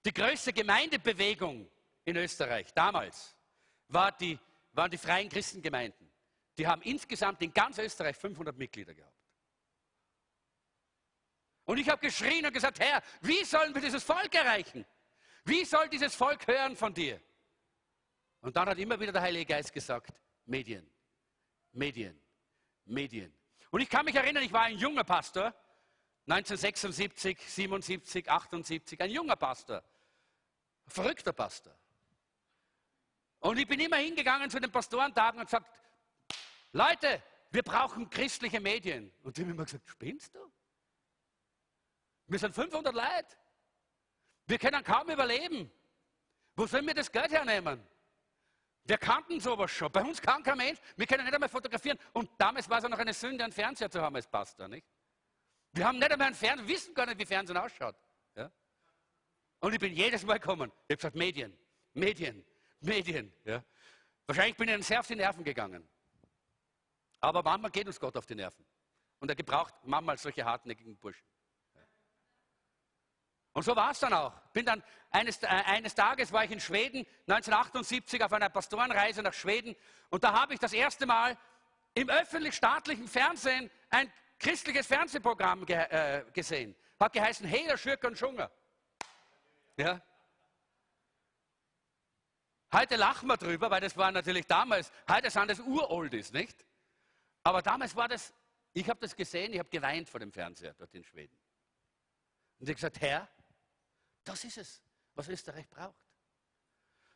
[0.04, 1.70] Die größte Gemeindebewegung
[2.04, 3.36] in Österreich damals
[3.88, 4.38] war die
[4.72, 6.10] waren die freien Christengemeinden.
[6.58, 9.12] Die haben insgesamt in ganz Österreich 500 Mitglieder gehabt.
[11.64, 14.84] Und ich habe geschrien und gesagt, Herr, wie sollen wir dieses Volk erreichen?
[15.44, 17.20] Wie soll dieses Volk hören von dir?
[18.40, 20.12] Und dann hat immer wieder der Heilige Geist gesagt,
[20.44, 20.88] Medien,
[21.72, 22.20] Medien,
[22.84, 23.32] Medien.
[23.70, 25.54] Und ich kann mich erinnern, ich war ein junger Pastor,
[26.26, 31.74] 1976, 77, 78, ein junger Pastor, ein verrückter Pastor.
[33.40, 35.66] Und ich bin immer hingegangen zu den Pastorentagen und gesagt,
[36.72, 39.12] Leute, wir brauchen christliche Medien.
[39.22, 40.38] Und die haben immer gesagt, spinnst du?
[42.28, 43.36] Wir sind 500 Leute.
[44.46, 45.70] Wir können kaum überleben.
[46.54, 47.84] Wo sollen wir das Geld hernehmen?
[48.84, 49.90] Wir kannten sowas schon.
[49.90, 50.78] Bei uns kann kein Mensch.
[50.96, 51.98] Wir können nicht einmal fotografieren.
[52.12, 54.68] Und damals war es auch noch eine Sünde, einen Fernseher zu haben als Pastor.
[54.68, 54.86] Nicht?
[55.72, 57.96] Wir haben nicht einmal einen Fernseher, wissen gar nicht, wie Fernsehen ausschaut.
[58.36, 58.50] Ja?
[59.60, 60.70] Und ich bin jedes Mal gekommen.
[60.86, 61.58] Ich habe gesagt, Medien,
[61.94, 62.44] Medien,
[62.80, 63.32] Medien.
[63.44, 63.64] Ja.
[64.26, 65.88] Wahrscheinlich bin ich ihnen sehr auf die Nerven gegangen.
[67.20, 68.64] Aber manchmal geht uns Gott auf die Nerven.
[69.20, 71.26] Und er gebraucht manchmal solche hartnäckigen Burschen.
[73.54, 74.32] Und so war es dann auch.
[74.52, 79.34] Bin dann eines, äh, eines Tages war ich in Schweden, 1978 auf einer Pastorenreise nach
[79.34, 79.76] Schweden.
[80.10, 81.36] Und da habe ich das erste Mal
[81.94, 84.10] im öffentlich-staatlichen Fernsehen ein
[84.42, 86.74] christliches Fernsehprogramm ge äh, gesehen.
[86.98, 88.50] Hat geheißen Heder, Schürker und Schunger.
[89.76, 90.02] Ja.
[92.72, 96.64] Heute lachen wir drüber, weil das war natürlich damals, heute sind das Uroldies, nicht?
[97.42, 98.32] Aber damals war das,
[98.72, 101.36] ich habe das gesehen, ich habe geweint vor dem Fernseher dort in Schweden.
[102.58, 103.28] Und ich habe gesagt, Herr,
[104.24, 104.82] das ist es,
[105.14, 106.00] was Österreich braucht.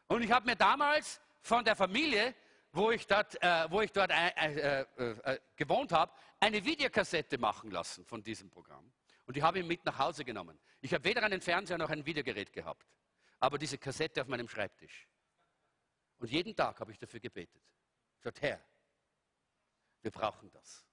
[0.09, 2.35] Und ich habe mir damals von der Familie,
[2.77, 7.70] wo ich dort, äh, wo ich dort äh, äh, äh gewohnt habe, eine Videokassette machen
[7.70, 8.93] lassen von diesem Programm.
[9.24, 10.59] Und die habe ich mit nach Hause genommen.
[10.81, 12.87] Ich habe weder einen Fernseher noch ein Videogerät gehabt,
[13.41, 15.09] aber diese Kassette auf meinem Schreibtisch.
[16.18, 17.62] Und jeden Tag habe ich dafür gebetet.
[18.18, 18.61] Gesagt, Herr,
[20.03, 20.87] wir brauchen das.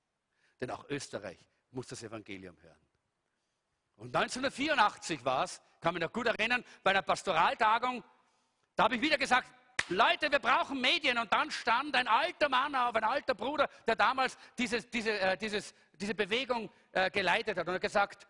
[0.60, 1.40] Denn auch Österreich
[1.72, 2.88] muss das Evangelium hören.
[3.98, 8.04] Und 1984 war es, kann mich noch gut erinnern, bei einer Pastoraltagung,
[8.76, 9.48] da habe ich wieder gesagt,
[9.90, 11.18] Leute, wir brauchen Medien.
[11.18, 15.38] Und dann stand ein alter Mann auf, ein alter Bruder, der damals dieses, diese, äh,
[15.38, 18.28] dieses, diese Bewegung äh, geleitet hat und hat gesagt,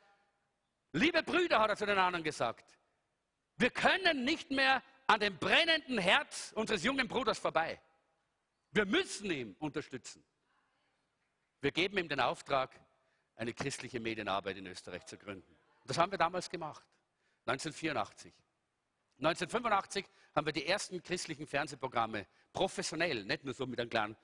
[0.91, 2.77] liebe Brüder, hat er zu den anderen gesagt,
[3.57, 7.79] wir können nicht mehr an dem brennenden Herz unseres jungen Bruders vorbei.
[8.71, 10.23] Wir müssen ihn unterstützen.
[11.61, 12.71] Wir geben ihm den Auftrag,
[13.35, 15.55] eine christliche Medienarbeit in Österreich zu gründen.
[15.85, 16.83] Das haben wir damals gemacht,
[17.45, 18.33] 1984.
[19.17, 20.05] 1985
[20.35, 24.15] haben wir die ersten christlichen Fernsehprogramme professionell, nicht nur so mit einem kleinen,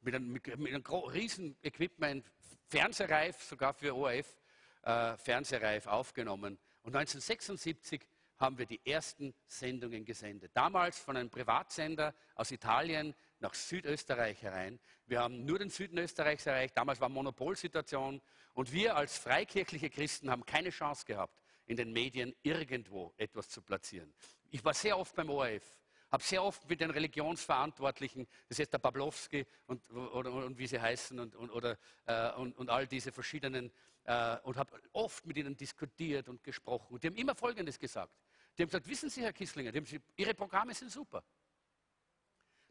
[0.00, 2.30] mit einem, mit einem riesen Equipment,
[2.68, 4.36] fernsehreif, sogar für ORF,
[4.82, 6.58] äh, fernsehreif aufgenommen.
[6.82, 8.00] Und 1976
[8.38, 10.52] haben wir die ersten Sendungen gesendet.
[10.54, 14.78] Damals von einem Privatsender aus Italien nach Südösterreich herein.
[15.06, 16.76] Wir haben nur den Süden Österreichs erreicht.
[16.76, 18.20] Damals war Monopolsituation.
[18.52, 23.60] Und wir als freikirchliche Christen haben keine Chance gehabt, in den Medien irgendwo etwas zu
[23.62, 24.12] platzieren.
[24.50, 25.64] Ich war sehr oft beim ORF,
[26.10, 30.80] habe sehr oft mit den Religionsverantwortlichen, das ist der Pawlowski und, oder, und wie sie
[30.80, 33.72] heißen und, und oder, äh, und, und, all diese verschiedenen,
[34.04, 36.94] äh, und habe oft mit ihnen diskutiert und gesprochen.
[36.94, 38.12] Und die haben immer Folgendes gesagt.
[38.56, 41.22] Die haben gesagt, wissen Sie, Herr Kisslinger, gesagt, Ihre Programme sind super.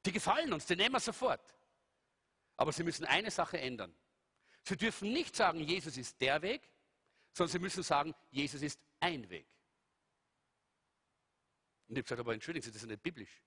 [0.06, 1.54] Die gefallen uns, die nehmen wir sofort.
[2.58, 3.94] Aber Sie müssen eine Sache ändern.
[4.64, 6.72] Sie dürfen nicht sagen, Jesus ist der Weg,
[7.36, 9.46] sondern Sie müssen sagen, Jesus ist ein Weg.
[11.88, 13.42] Und ich habe gesagt, aber entschuldigen Sie, das ist nicht biblisch.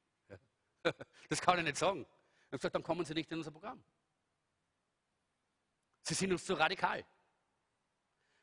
[1.28, 2.02] Das kann ich nicht sagen.
[2.02, 3.82] Ich habe gesagt, dann kommen Sie nicht in unser Programm.
[6.02, 7.00] Sie sind uns zu radikal.
[7.00, 7.06] Ich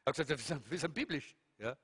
[0.06, 1.36] habe gesagt, wir sind biblisch.
[1.58, 1.78] Ja?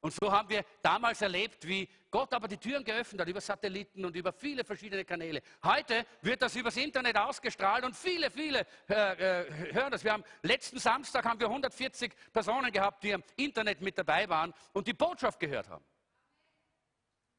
[0.00, 4.04] Und so haben wir damals erlebt, wie Gott aber die Türen geöffnet hat über Satelliten
[4.04, 5.42] und über viele verschiedene Kanäle.
[5.64, 10.04] Heute wird das übers Internet ausgestrahlt und viele, viele äh, äh, hören das.
[10.04, 14.54] Wir haben letzten Samstag haben wir 140 Personen gehabt, die am Internet mit dabei waren
[14.72, 15.84] und die Botschaft gehört haben.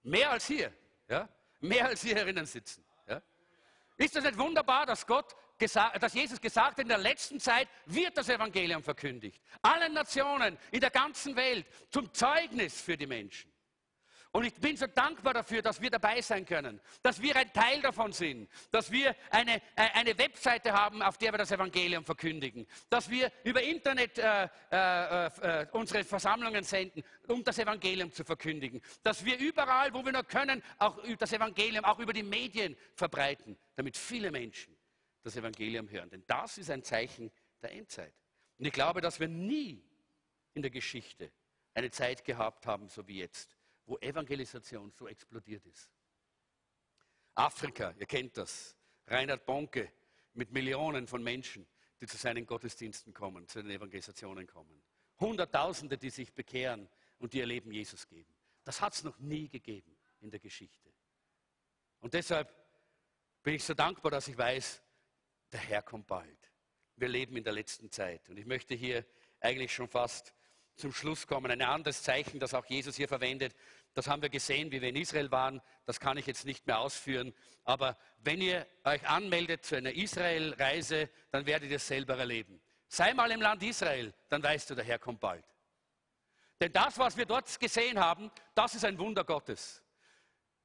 [0.04, 0.74] Mehr als hier,
[1.08, 1.30] ja?
[1.62, 2.84] Mehr als hier herinnen sitzen.
[3.08, 3.22] Ja?
[3.96, 8.18] Ist das nicht wunderbar, dass Gott dass Jesus gesagt hat, in der letzten Zeit wird
[8.18, 9.42] das Evangelium verkündigt.
[9.62, 13.52] Allen Nationen in der ganzen Welt zum Zeugnis für die Menschen.
[14.32, 17.82] Und ich bin so dankbar dafür, dass wir dabei sein können, dass wir ein Teil
[17.82, 22.68] davon sind, dass wir eine, äh, eine Webseite haben, auf der wir das Evangelium verkündigen,
[22.92, 28.82] dass wir über Internet äh, äh, äh, unsere Versammlungen senden, um das Evangelium zu verkündigen,
[29.02, 33.58] dass wir überall, wo wir nur können, auch das Evangelium auch über die Medien verbreiten,
[33.76, 34.79] damit viele Menschen
[35.22, 36.10] das Evangelium hören.
[36.10, 38.14] Denn das ist ein Zeichen der Endzeit.
[38.58, 39.84] Und ich glaube, dass wir nie
[40.54, 41.32] in der Geschichte
[41.74, 43.56] eine Zeit gehabt haben, so wie jetzt,
[43.86, 45.90] wo Evangelisation so explodiert ist.
[47.36, 48.76] Afrika, ihr kennt das.
[49.08, 49.92] Reinhard Bonke
[50.34, 51.68] mit Millionen von Menschen,
[52.02, 54.82] die zu seinen Gottesdiensten kommen, zu den Evangelisationen kommen.
[55.20, 58.34] Hunderttausende, die sich bekehren und die ihr Leben Jesus geben.
[58.64, 60.90] Das hat es noch nie gegeben in der Geschichte.
[62.00, 62.54] Und deshalb
[63.44, 64.82] bin ich so dankbar, dass ich weiß,
[65.52, 66.52] der Herr kommt bald.
[66.96, 68.30] Wir leben in der letzten Zeit.
[68.30, 69.06] Und ich möchte hier
[69.40, 70.34] eigentlich schon fast
[70.76, 71.52] zum Schluss kommen.
[71.52, 73.56] Ein anderes Zeichen, das auch Jesus hier verwendet,
[73.94, 75.62] das haben wir gesehen, wie wir in Israel waren.
[75.86, 77.34] Das kann ich jetzt nicht mehr ausführen.
[77.64, 82.62] Aber wenn ihr euch anmeldet zu einer Israel-Reise, dann werdet ihr es selber erleben.
[82.88, 85.46] Sei mal im Land Israel, dann weißt du, der Herr kommt bald.
[86.60, 89.84] Denn das, was wir dort gesehen haben, das ist ein Wunder Gottes.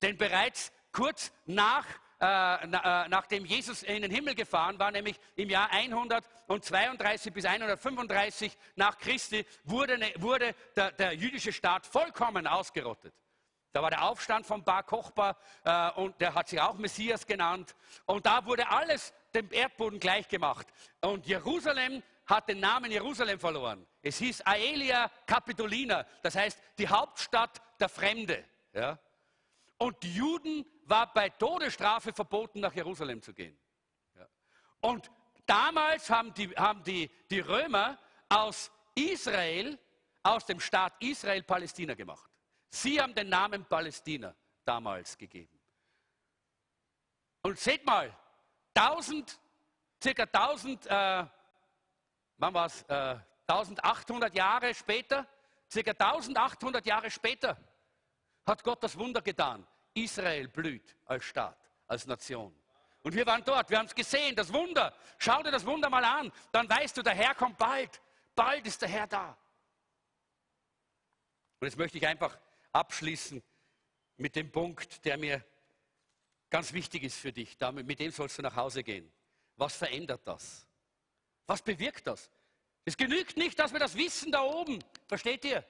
[0.03, 1.87] Denn bereits kurz nach
[2.25, 8.57] äh, äh, nachdem Jesus in den Himmel gefahren war, nämlich im Jahr 132 bis 135
[8.77, 13.13] nach Christi, wurde, ne, wurde der, der jüdische Staat vollkommen ausgerottet.
[13.73, 17.75] Da war der Aufstand von Bar Kochba äh, und der hat sich auch Messias genannt.
[18.07, 20.67] Und da wurde alles dem Erdboden gleichgemacht.
[21.03, 23.87] Und Jerusalem hat den Namen Jerusalem verloren.
[24.01, 28.45] Es hieß Aelia Capitolina, das heißt die Hauptstadt der Fremde.
[28.73, 28.99] Ja?
[29.79, 33.59] Und die Juden war bei Todesstrafe verboten, nach Jerusalem zu gehen.
[34.81, 35.11] Und
[35.47, 37.99] damals haben, die, haben die, die Römer
[38.29, 39.79] aus Israel,
[40.23, 42.31] aus dem Staat Israel Palästina gemacht.
[42.71, 45.59] Sie haben den Namen Palästina damals gegeben.
[47.43, 48.17] Und seht mal,
[48.75, 49.39] 1000,
[50.03, 51.27] circa 1000, äh,
[52.39, 53.17] wann war's, äh,
[53.47, 55.27] 1800 Jahre später,
[55.71, 57.57] circa 1800 Jahre später,
[58.47, 59.67] hat Gott das Wunder getan.
[59.95, 62.55] Israel blüht als Staat, als Nation.
[63.03, 64.95] Und wir waren dort, wir haben es gesehen, das Wunder.
[65.19, 68.01] Schau dir das Wunder mal an, dann weißt du, der Herr kommt bald.
[68.35, 69.37] Bald ist der Herr da.
[71.61, 72.39] Und jetzt möchte ich einfach
[72.73, 73.43] abschließen
[74.17, 75.45] mit dem Punkt, der mir
[76.51, 77.57] ganz wichtig ist für dich.
[77.73, 79.11] mit dem sollst du nach Hause gehen.
[79.57, 80.67] Was verändert das?
[81.47, 82.31] Was bewirkt das?
[82.85, 84.83] Es genügt nicht, dass wir das wissen da oben.
[85.07, 85.65] Versteht ihr?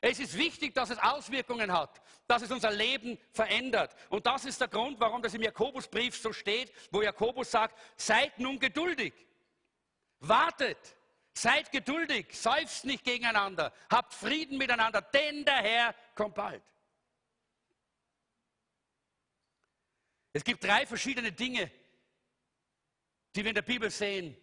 [0.00, 3.96] Es ist wichtig, dass es Auswirkungen hat, dass es unser Leben verändert.
[4.10, 8.38] Und das ist der Grund, warum das im Jakobusbrief so steht, wo Jakobus sagt, seid
[8.38, 9.12] nun geduldig.
[10.20, 10.78] Wartet.
[11.34, 12.26] Seid geduldig.
[12.32, 13.72] Seufzt nicht gegeneinander.
[13.90, 16.62] Habt Frieden miteinander, denn der Herr kommt bald.
[20.32, 21.70] Es gibt drei verschiedene Dinge,
[23.34, 24.36] die wir in der Bibel sehen,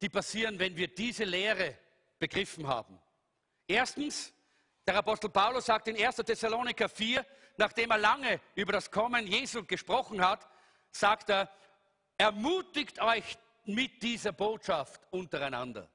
[0.00, 1.76] die passieren, wenn wir diese Lehre
[2.18, 3.00] begriffen haben.
[3.66, 4.32] Erstens,
[4.86, 6.16] der Apostel Paulus sagt in 1.
[6.16, 7.24] Thessaloniker 4,
[7.56, 10.48] nachdem er lange über das Kommen Jesu gesprochen hat,
[10.90, 11.48] sagt er,
[12.18, 15.88] ermutigt euch mit dieser Botschaft untereinander.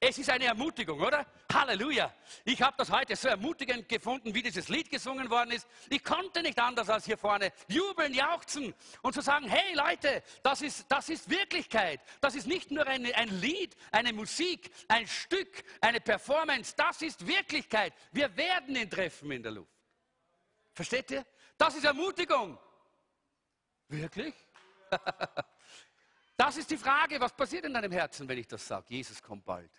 [0.00, 1.26] Es ist eine Ermutigung, oder?
[1.52, 2.12] Halleluja.
[2.44, 5.66] Ich habe das heute so ermutigend gefunden, wie dieses Lied gesungen worden ist.
[5.90, 10.62] Ich konnte nicht anders als hier vorne jubeln, jauchzen und zu sagen, hey Leute, das
[10.62, 12.00] ist, das ist Wirklichkeit.
[12.20, 16.74] Das ist nicht nur eine, ein Lied, eine Musik, ein Stück, eine Performance.
[16.76, 17.92] Das ist Wirklichkeit.
[18.12, 19.70] Wir werden ihn treffen in der Luft.
[20.72, 21.24] Versteht ihr?
[21.56, 22.58] Das ist Ermutigung.
[23.88, 24.34] Wirklich?
[26.36, 28.86] Das ist die Frage, was passiert in deinem Herzen, wenn ich das sage?
[28.88, 29.70] Jesus kommt bald.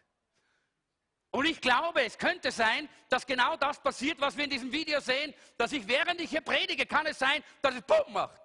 [1.32, 5.02] Und ich glaube, es könnte sein, dass genau das passiert, was wir in diesem Video
[5.02, 8.42] sehen, dass ich während ich hier predige, kann es sein, dass es Boom macht.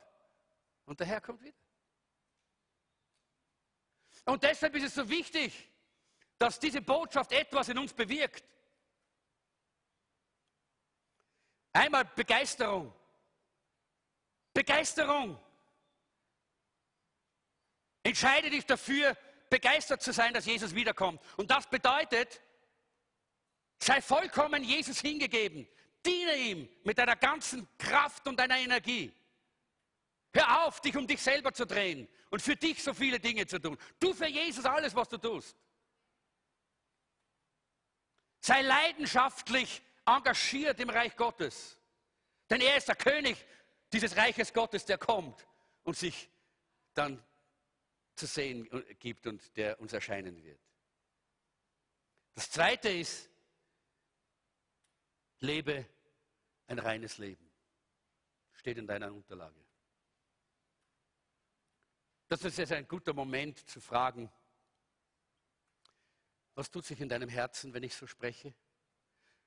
[0.87, 1.57] Und der Herr kommt wieder.
[4.25, 5.71] Und deshalb ist es so wichtig,
[6.37, 8.45] dass diese Botschaft etwas in uns bewirkt.
[11.73, 12.93] Einmal Begeisterung.
[14.53, 15.39] Begeisterung.
[18.11, 19.17] Entscheide dich dafür,
[19.51, 21.23] begeistert zu sein, dass Jesus wiederkommt.
[21.37, 22.41] Und das bedeutet,
[23.81, 25.69] sei vollkommen Jesus hingegeben.
[26.05, 29.15] Diene ihm mit deiner ganzen Kraft und deiner Energie.
[30.35, 33.61] Hör auf, dich um dich selber zu drehen und für dich so viele Dinge zu
[33.61, 33.79] tun.
[34.01, 35.57] Tu für Jesus alles, was du tust.
[38.41, 41.79] Sei leidenschaftlich engagiert im Reich Gottes.
[42.49, 43.37] Denn er ist der König
[43.93, 45.47] dieses Reiches Gottes, der kommt
[45.85, 46.29] und sich
[46.95, 47.25] dann
[48.21, 48.69] zu sehen
[48.99, 50.61] gibt und der uns erscheinen wird.
[52.35, 53.31] Das Zweite ist,
[55.39, 55.87] lebe
[56.67, 57.51] ein reines Leben.
[58.53, 59.65] Steht in deiner Unterlage.
[62.29, 64.31] Das ist jetzt ein guter Moment zu fragen,
[66.55, 68.55] was tut sich in deinem Herzen, wenn ich so spreche?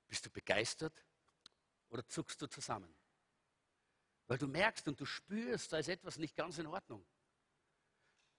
[0.08, 1.06] Bist du begeistert
[1.90, 2.94] oder zuckst du zusammen?
[4.26, 7.06] Weil du merkst und du spürst, da ist etwas nicht ganz in Ordnung.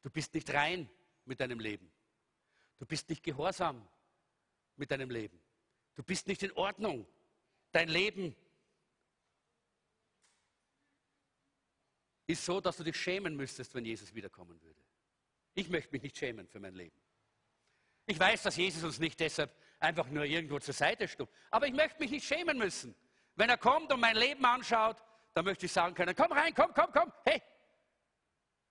[0.05, 0.89] Du bist nicht rein
[1.25, 1.91] mit deinem Leben.
[2.79, 3.89] Du bist nicht gehorsam
[4.77, 5.41] mit deinem Leben.
[5.95, 7.07] Du bist nicht in Ordnung.
[7.73, 8.37] Dein Leben
[12.27, 14.81] ist so, dass du dich schämen müsstest, wenn Jesus wiederkommen würde.
[15.55, 17.01] Ich möchte mich nicht schämen für mein Leben.
[18.05, 21.33] Ich weiß, dass Jesus uns nicht deshalb einfach nur irgendwo zur Seite stumpft.
[21.51, 22.95] Aber ich möchte mich nicht schämen müssen.
[23.37, 25.03] Wenn er kommt und mein Leben anschaut,
[25.33, 27.41] dann möchte ich sagen können, komm rein, komm, komm, komm, hey,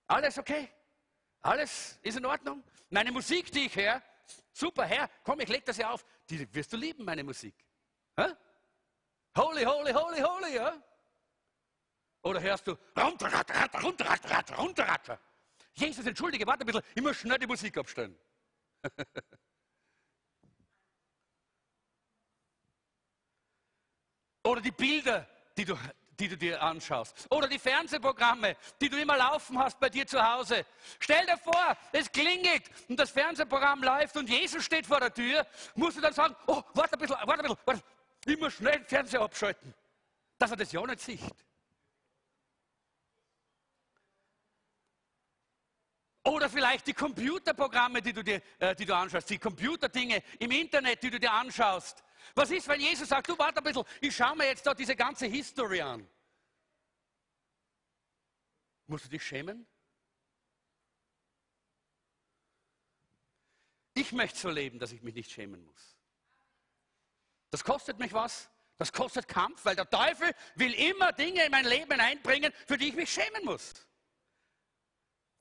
[0.06, 0.70] alles okay?
[1.44, 2.64] Alles ist in Ordnung.
[2.89, 4.02] Meine Musik, die ich höre,
[4.54, 6.06] super, Herr, komm, ich lege das ja auf.
[6.30, 7.54] Die wirst du lieben, meine Musik.
[8.16, 8.28] Hä?
[9.38, 10.82] Holy, holy, holy, holy, ja?
[12.22, 15.20] Oder hörst du runterratter, ratter, runterratter, ratter, runterratter.
[15.74, 18.18] Jesus, entschuldige, warte ein bisschen, ich muss schnell die Musik abstellen.
[24.46, 25.28] Oder die Bilder,
[25.58, 25.78] die du
[26.20, 27.28] die du dir anschaust.
[27.30, 30.66] Oder die Fernsehprogramme, die du immer laufen hast bei dir zu Hause.
[30.99, 35.45] Stell dir vor, es klingelt und das Fernsehprogramm läuft und Jesus steht vor der Tür,
[35.76, 38.38] musst du dann sagen, oh, warte ein bisschen, warte ein bisschen, warte.
[38.38, 39.74] muss schnell den Fernseher abschalten,
[40.38, 41.36] dass er das ja nicht sieht.
[46.26, 51.03] Oder vielleicht die Computerprogramme, die du dir äh, die du anschaust, die Computerdinge im Internet,
[51.03, 52.01] die du dir anschaust.
[52.36, 54.96] Was ist, wenn Jesus sagt, du warte ein bisschen, ich schaue mir jetzt da diese
[54.96, 56.08] ganze History an.
[58.88, 59.66] Musst du dich schämen?
[63.94, 65.96] Ich möchte so leben, dass ich mich nicht schämen muss.
[67.52, 68.50] Das kostet mich was.
[68.78, 72.90] Das kostet Kampf, weil der Teufel will immer Dinge in mein Leben einbringen, für die
[72.90, 73.74] ich mich schämen muss.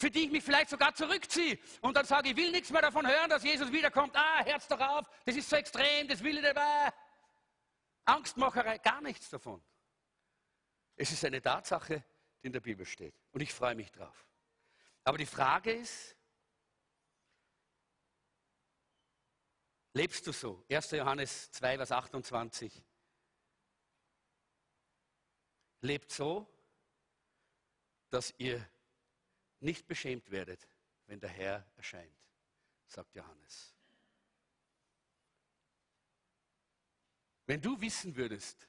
[0.02, 3.06] Für die ich mich vielleicht sogar zurückziehe und dann sage, ich will nichts mehr davon
[3.06, 4.16] hören, dass Jesus wiederkommt.
[4.16, 6.56] Ah, Herz doch auf, das ist so extrem, das will ich nicht.
[6.56, 6.92] Ah.
[8.06, 9.62] Angstmacherei, gar nichts davon.
[10.96, 12.02] Es ist eine Tatsache,
[12.42, 13.14] die in der Bibel steht.
[13.30, 14.26] Und ich freue mich drauf.
[15.04, 16.16] Aber die Frage ist,
[19.92, 20.64] lebst du so?
[20.68, 20.90] 1.
[20.90, 22.84] Johannes 2, Vers 28.
[25.82, 26.52] Lebt so,
[28.10, 28.68] dass ihr
[29.62, 30.68] nicht beschämt werdet,
[31.06, 32.16] wenn der Herr erscheint,
[32.86, 33.74] sagt Johannes.
[37.46, 38.68] Wenn du wissen würdest,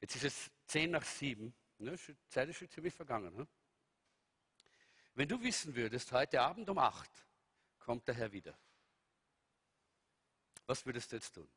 [0.00, 1.96] jetzt ist es 10 nach 7, Ne,
[2.28, 3.34] Zeit ist schon ziemlich vergangen.
[3.36, 3.46] Ne?
[5.14, 7.08] Wenn du wissen würdest, heute Abend um 8
[7.78, 8.58] kommt der Herr wieder,
[10.66, 11.48] was würdest du jetzt tun?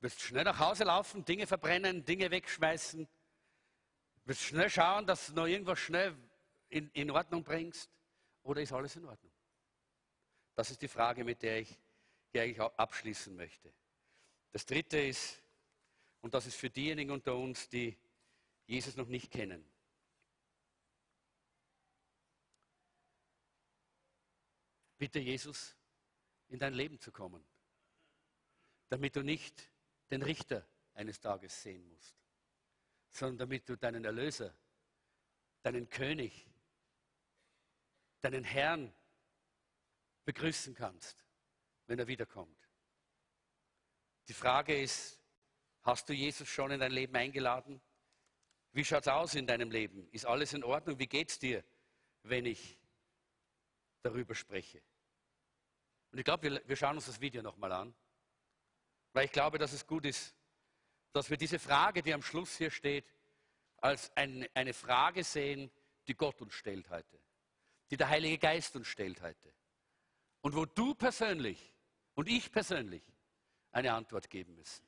[0.00, 3.08] Wirst schnell nach Hause laufen, Dinge verbrennen, Dinge wegschmeißen?
[4.24, 6.16] Wirst schnell schauen, dass du noch irgendwas schnell
[6.68, 7.90] in, in Ordnung bringst?
[8.42, 9.32] Oder ist alles in Ordnung?
[10.54, 11.78] Das ist die Frage, mit der ich
[12.30, 13.72] hier eigentlich abschließen möchte.
[14.52, 15.42] Das dritte ist,
[16.20, 17.96] und das ist für diejenigen unter uns, die
[18.66, 19.64] Jesus noch nicht kennen.
[24.96, 25.76] Bitte Jesus,
[26.48, 27.44] in dein Leben zu kommen,
[28.88, 29.70] damit du nicht
[30.10, 32.23] den Richter eines Tages sehen musst,
[33.14, 34.54] sondern damit du deinen Erlöser,
[35.62, 36.46] deinen König,
[38.20, 38.94] deinen Herrn
[40.24, 41.24] begrüßen kannst,
[41.86, 42.58] wenn er wiederkommt.
[44.28, 45.24] Die Frage ist,
[45.84, 47.80] Hast du Jesus schon in dein Leben eingeladen?
[48.72, 50.08] Wie schaut es aus in deinem Leben?
[50.12, 50.98] Ist alles in Ordnung?
[50.98, 51.62] Wie geht es dir,
[52.22, 52.78] wenn ich
[54.02, 54.82] darüber spreche?
[56.10, 57.94] Und ich glaube, wir, wir schauen uns das Video nochmal an,
[59.12, 60.34] weil ich glaube, dass es gut ist,
[61.14, 63.06] dass wir diese Frage, die am Schluss hier steht,
[63.76, 65.70] als ein, eine Frage sehen,
[66.08, 67.20] die Gott uns stellt heute,
[67.88, 69.54] die der Heilige Geist uns stellt heute.
[70.40, 71.72] Und wo du persönlich
[72.14, 73.04] und ich persönlich
[73.70, 74.84] eine Antwort geben müssen.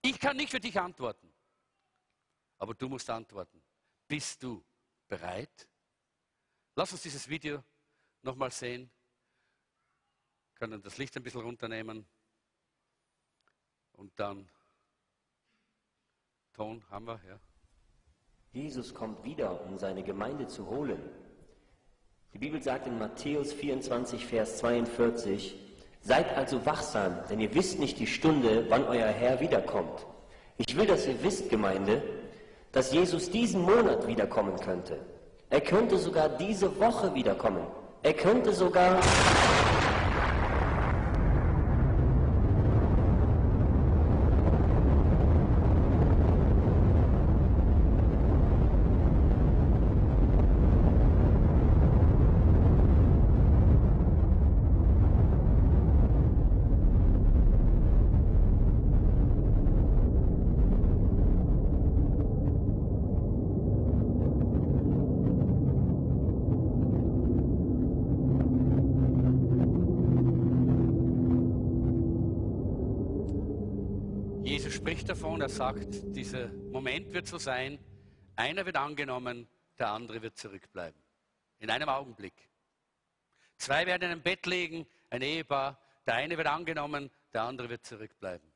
[0.00, 1.30] Ich kann nicht für dich antworten,
[2.56, 3.62] aber du musst antworten.
[4.08, 4.64] Bist du
[5.08, 5.68] bereit?
[6.74, 7.62] Lass uns dieses Video
[8.22, 8.90] nochmal sehen.
[10.52, 12.06] Wir können das Licht ein bisschen runternehmen.
[13.92, 14.50] Und dann
[16.56, 17.40] Ton haben wir, ja.
[18.52, 21.00] Jesus kommt wieder, um seine Gemeinde zu holen.
[22.32, 25.56] Die Bibel sagt in Matthäus 24, Vers 42,
[26.00, 30.06] Seid also wachsam, denn ihr wisst nicht die Stunde, wann euer Herr wiederkommt.
[30.56, 32.02] Ich will, dass ihr wisst, Gemeinde,
[32.70, 34.98] dass Jesus diesen Monat wiederkommen könnte.
[35.50, 37.66] Er könnte sogar diese Woche wiederkommen.
[38.02, 39.00] Er könnte sogar
[75.04, 77.78] spricht davon, er sagt, dieser Moment wird so sein,
[78.34, 79.46] einer wird angenommen,
[79.78, 80.98] der andere wird zurückbleiben.
[81.58, 82.48] In einem Augenblick.
[83.58, 87.84] Zwei werden in ein Bett liegen, ein Ehepaar, der eine wird angenommen, der andere wird
[87.84, 88.50] zurückbleiben.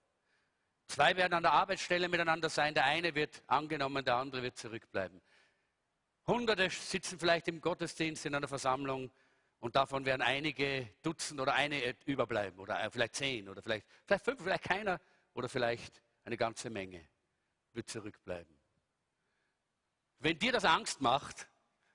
[0.87, 5.21] Zwei werden an der Arbeitsstelle miteinander sein, der eine wird angenommen, der andere wird zurückbleiben.
[6.27, 9.11] Hunderte sitzen vielleicht im Gottesdienst in einer Versammlung
[9.61, 14.25] und davon werden einige Dutzend oder eine überbleiben oder äh, vielleicht zehn oder vielleicht, vielleicht
[14.25, 14.99] fünf, vielleicht keiner
[15.35, 17.09] oder vielleicht eine ganze Menge
[17.73, 18.55] wird zurückbleiben.
[20.19, 21.49] Wenn dir das Angst macht,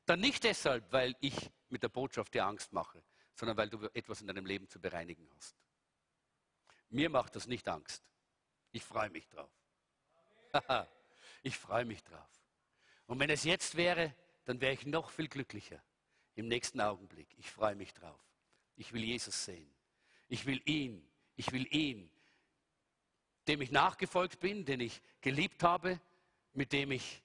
[0.08, 3.04] dann nicht deshalb, weil ich mit der Botschaft dir Angst mache,
[3.36, 5.56] sondern weil du etwas in deinem Leben zu bereinigen hast.
[6.90, 8.04] Mir macht das nicht Angst.
[8.72, 9.52] Ich freue mich drauf.
[11.44, 12.42] ich freue mich drauf.
[13.06, 14.16] Und wenn es jetzt wäre,
[14.46, 15.82] dann wäre ich noch viel glücklicher
[16.34, 17.28] im nächsten Augenblick.
[17.38, 18.20] Ich freue mich drauf.
[18.78, 19.72] Ich will Jesus sehen.
[20.28, 21.08] Ich will ihn.
[21.36, 22.10] Ich will ihn
[23.48, 26.00] dem ich nachgefolgt bin, den ich geliebt habe,
[26.54, 27.24] mit dem ich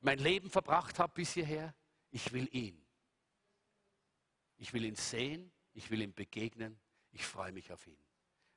[0.00, 1.74] mein Leben verbracht habe bis hierher.
[2.10, 2.80] Ich will ihn.
[4.58, 6.78] Ich will ihn sehen, ich will ihm begegnen,
[7.12, 7.98] ich freue mich auf ihn.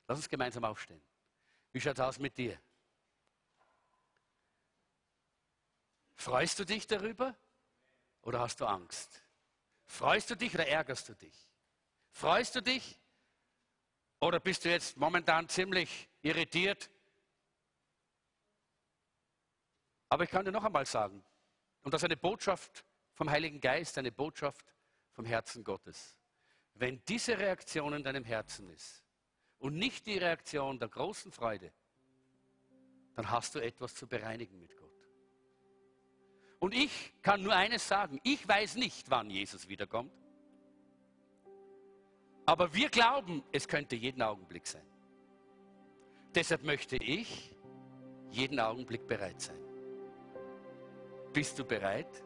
[0.07, 1.01] Lass uns gemeinsam aufstehen.
[1.71, 2.59] Wie schaut es aus mit dir?
[6.15, 7.35] Freust du dich darüber
[8.21, 9.21] oder hast du Angst?
[9.85, 11.49] Freust du dich oder ärgerst du dich?
[12.11, 12.99] Freust du dich
[14.19, 16.89] oder bist du jetzt momentan ziemlich irritiert?
[20.09, 21.23] Aber ich kann dir noch einmal sagen,
[21.83, 24.73] und das ist eine Botschaft vom Heiligen Geist, eine Botschaft
[25.11, 26.17] vom Herzen Gottes.
[26.73, 29.03] Wenn diese Reaktion in deinem Herzen ist
[29.59, 31.71] und nicht die Reaktion der großen Freude,
[33.15, 34.89] dann hast du etwas zu bereinigen mit Gott.
[36.59, 40.13] Und ich kann nur eines sagen, ich weiß nicht, wann Jesus wiederkommt.
[42.45, 44.88] Aber wir glauben, es könnte jeden Augenblick sein.
[46.35, 47.55] Deshalb möchte ich
[48.29, 49.59] jeden Augenblick bereit sein.
[51.33, 52.23] Bist du bereit?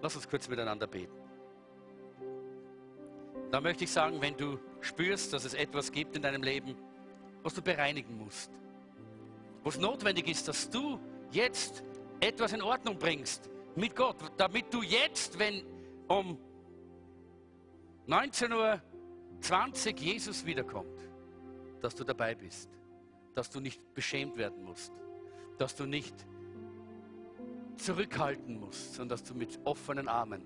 [0.00, 1.18] Lass uns kurz miteinander beten.
[3.50, 6.76] Da möchte ich sagen, wenn du spürst, dass es etwas gibt in deinem Leben,
[7.42, 8.50] was du bereinigen musst,
[9.64, 11.00] was notwendig ist, dass du
[11.32, 11.82] jetzt
[12.20, 15.64] etwas in Ordnung bringst mit Gott, damit du jetzt, wenn
[16.06, 16.38] um
[18.06, 18.80] 19 Uhr
[19.40, 21.00] 20 Jesus wiederkommt,
[21.80, 22.70] dass du dabei bist,
[23.34, 24.92] dass du nicht beschämt werden musst,
[25.58, 26.14] dass du nicht
[27.76, 30.42] zurückhalten musst, sondern dass du mit offenen Armen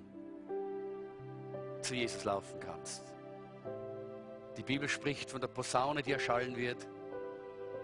[1.83, 3.13] zu Jesus laufen kannst.
[4.57, 6.87] Die Bibel spricht von der Posaune, die erschallen wird.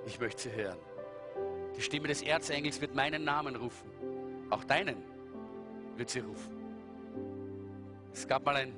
[0.07, 0.79] Ich möchte sie hören.
[1.77, 3.91] Die Stimme des Erzengels wird meinen Namen rufen.
[4.51, 5.03] Auch deinen
[5.97, 6.57] wird sie rufen.
[8.13, 8.77] Es gab mal ein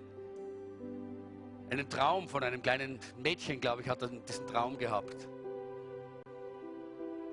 [1.72, 5.26] einen Traum von einem kleinen Mädchen, glaube ich, hat diesen Traum gehabt.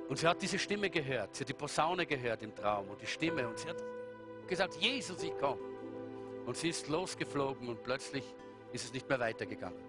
[0.09, 3.05] Und sie hat diese Stimme gehört, sie hat die Posaune gehört im Traum und die
[3.05, 3.77] Stimme und sie hat
[4.47, 5.61] gesagt, Jesus, ich komme.
[6.47, 8.23] Und sie ist losgeflogen und plötzlich
[8.73, 9.83] ist es nicht mehr weitergegangen.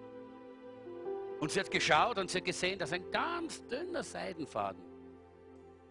[1.39, 4.83] Und sie hat geschaut und sie hat gesehen, dass ein ganz dünner Seidenfaden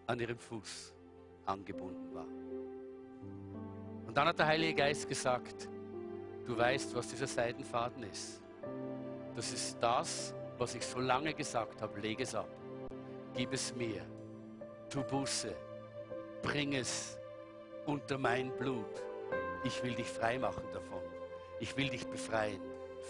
[0.07, 0.93] an ihrem Fuß
[1.45, 2.27] angebunden war.
[4.07, 5.67] Und dann hat der Heilige Geist gesagt,
[6.45, 8.41] du weißt, was dieser Seidenfaden ist.
[9.35, 11.99] Das ist das, was ich so lange gesagt habe.
[11.99, 12.49] Leg es ab.
[13.35, 14.05] Gib es mir.
[14.91, 15.55] Tu Buße.
[16.41, 17.17] Bring es
[17.85, 19.01] unter mein Blut.
[19.63, 20.99] Ich will dich frei machen davon.
[21.61, 22.59] Ich will dich befreien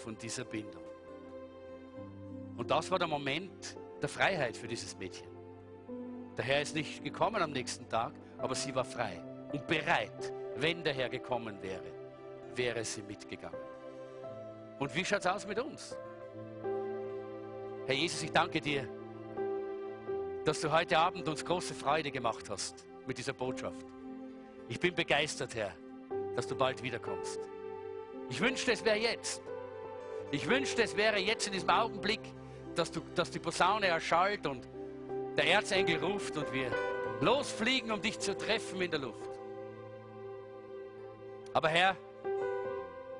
[0.04, 0.84] von dieser Bindung.
[2.56, 5.26] Und das war der Moment der Freiheit für dieses Mädchen.
[6.36, 9.20] Der Herr ist nicht gekommen am nächsten Tag, aber sie war frei
[9.52, 10.32] und bereit.
[10.54, 11.92] Wenn der Herr gekommen wäre,
[12.54, 13.58] wäre sie mitgegangen.
[14.78, 15.96] Und wie schaut es aus mit uns?
[17.86, 18.86] Herr Jesus, ich danke dir,
[20.44, 23.86] dass du heute Abend uns große Freude gemacht hast mit dieser Botschaft.
[24.68, 25.72] Ich bin begeistert, Herr,
[26.34, 27.38] dass du bald wiederkommst.
[28.28, 29.42] Ich wünschte, es wäre jetzt.
[30.30, 32.20] Ich wünschte, es wäre jetzt in diesem Augenblick,
[32.74, 34.66] dass, du, dass die Posaune erschallt und
[35.36, 36.70] der Erzengel ruft und wir
[37.20, 39.30] losfliegen, um dich zu treffen in der Luft.
[41.52, 41.96] Aber Herr,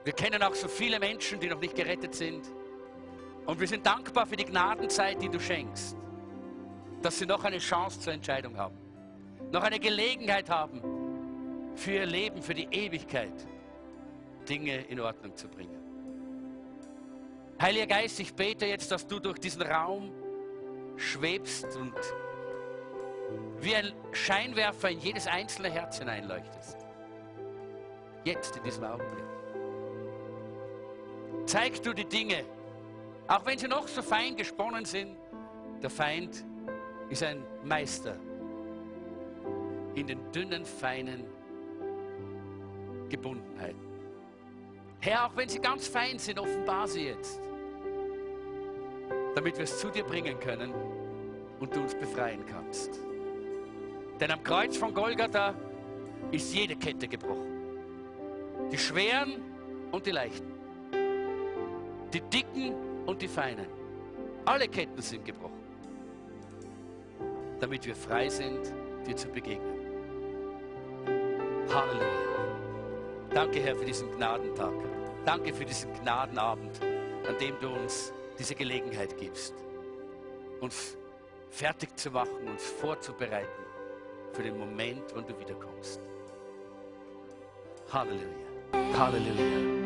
[0.05, 2.51] wir kennen auch so viele Menschen, die noch nicht gerettet sind
[3.47, 5.97] und wir sind dankbar für die Gnadenzeit, die du schenkst,
[7.03, 8.77] dass sie noch eine Chance zur Entscheidung haben,
[9.51, 10.81] noch eine Gelegenheit haben,
[11.75, 13.33] für ihr Leben, für die Ewigkeit
[14.49, 15.79] Dinge in Ordnung zu bringen.
[17.61, 20.13] Heiliger Geist, ich bete jetzt, dass du durch diesen Raum
[20.97, 21.95] schwebst und
[23.61, 26.77] wie ein Scheinwerfer in jedes einzelne Herz hineinleuchtest.
[28.25, 29.25] Jetzt in diesem Augenblick.
[31.47, 32.45] Zeig du die Dinge,
[33.29, 35.17] auch wenn sie noch so fein gesponnen sind,
[35.83, 36.45] der Feind
[37.13, 38.17] ist ein Meister
[39.95, 41.25] in den dünnen, feinen
[43.11, 43.79] Gebundenheiten.
[45.01, 47.39] Herr, auch wenn sie ganz fein sind, offenbar sie jetzt,
[49.35, 50.73] damit wir es zu dir bringen können
[51.61, 52.99] und du uns befreien kannst.
[54.19, 55.55] Denn am Kreuz von Golgatha
[56.31, 58.71] ist jede Kette gebrochen.
[58.71, 59.43] Die schweren
[59.91, 60.51] und die leichten.
[62.15, 63.67] Die dicken und die Feinen.
[64.47, 65.62] Alle Ketten sind gebrochen,
[67.63, 68.75] damit wir frei sind,
[69.07, 69.79] dir zu begegnen.
[71.73, 72.09] Halleluja.
[73.33, 74.75] Danke, Herr, für diesen Gnadentag.
[75.25, 79.55] Danke für diesen Gnadenabend, an dem du uns diese Gelegenheit gibst,
[80.61, 80.99] uns
[81.51, 83.63] fertig zu machen, uns vorzubereiten
[84.33, 86.01] für den Moment, wann du wiederkommst.
[87.93, 88.99] Halleluja.
[88.99, 89.83] Halleluja.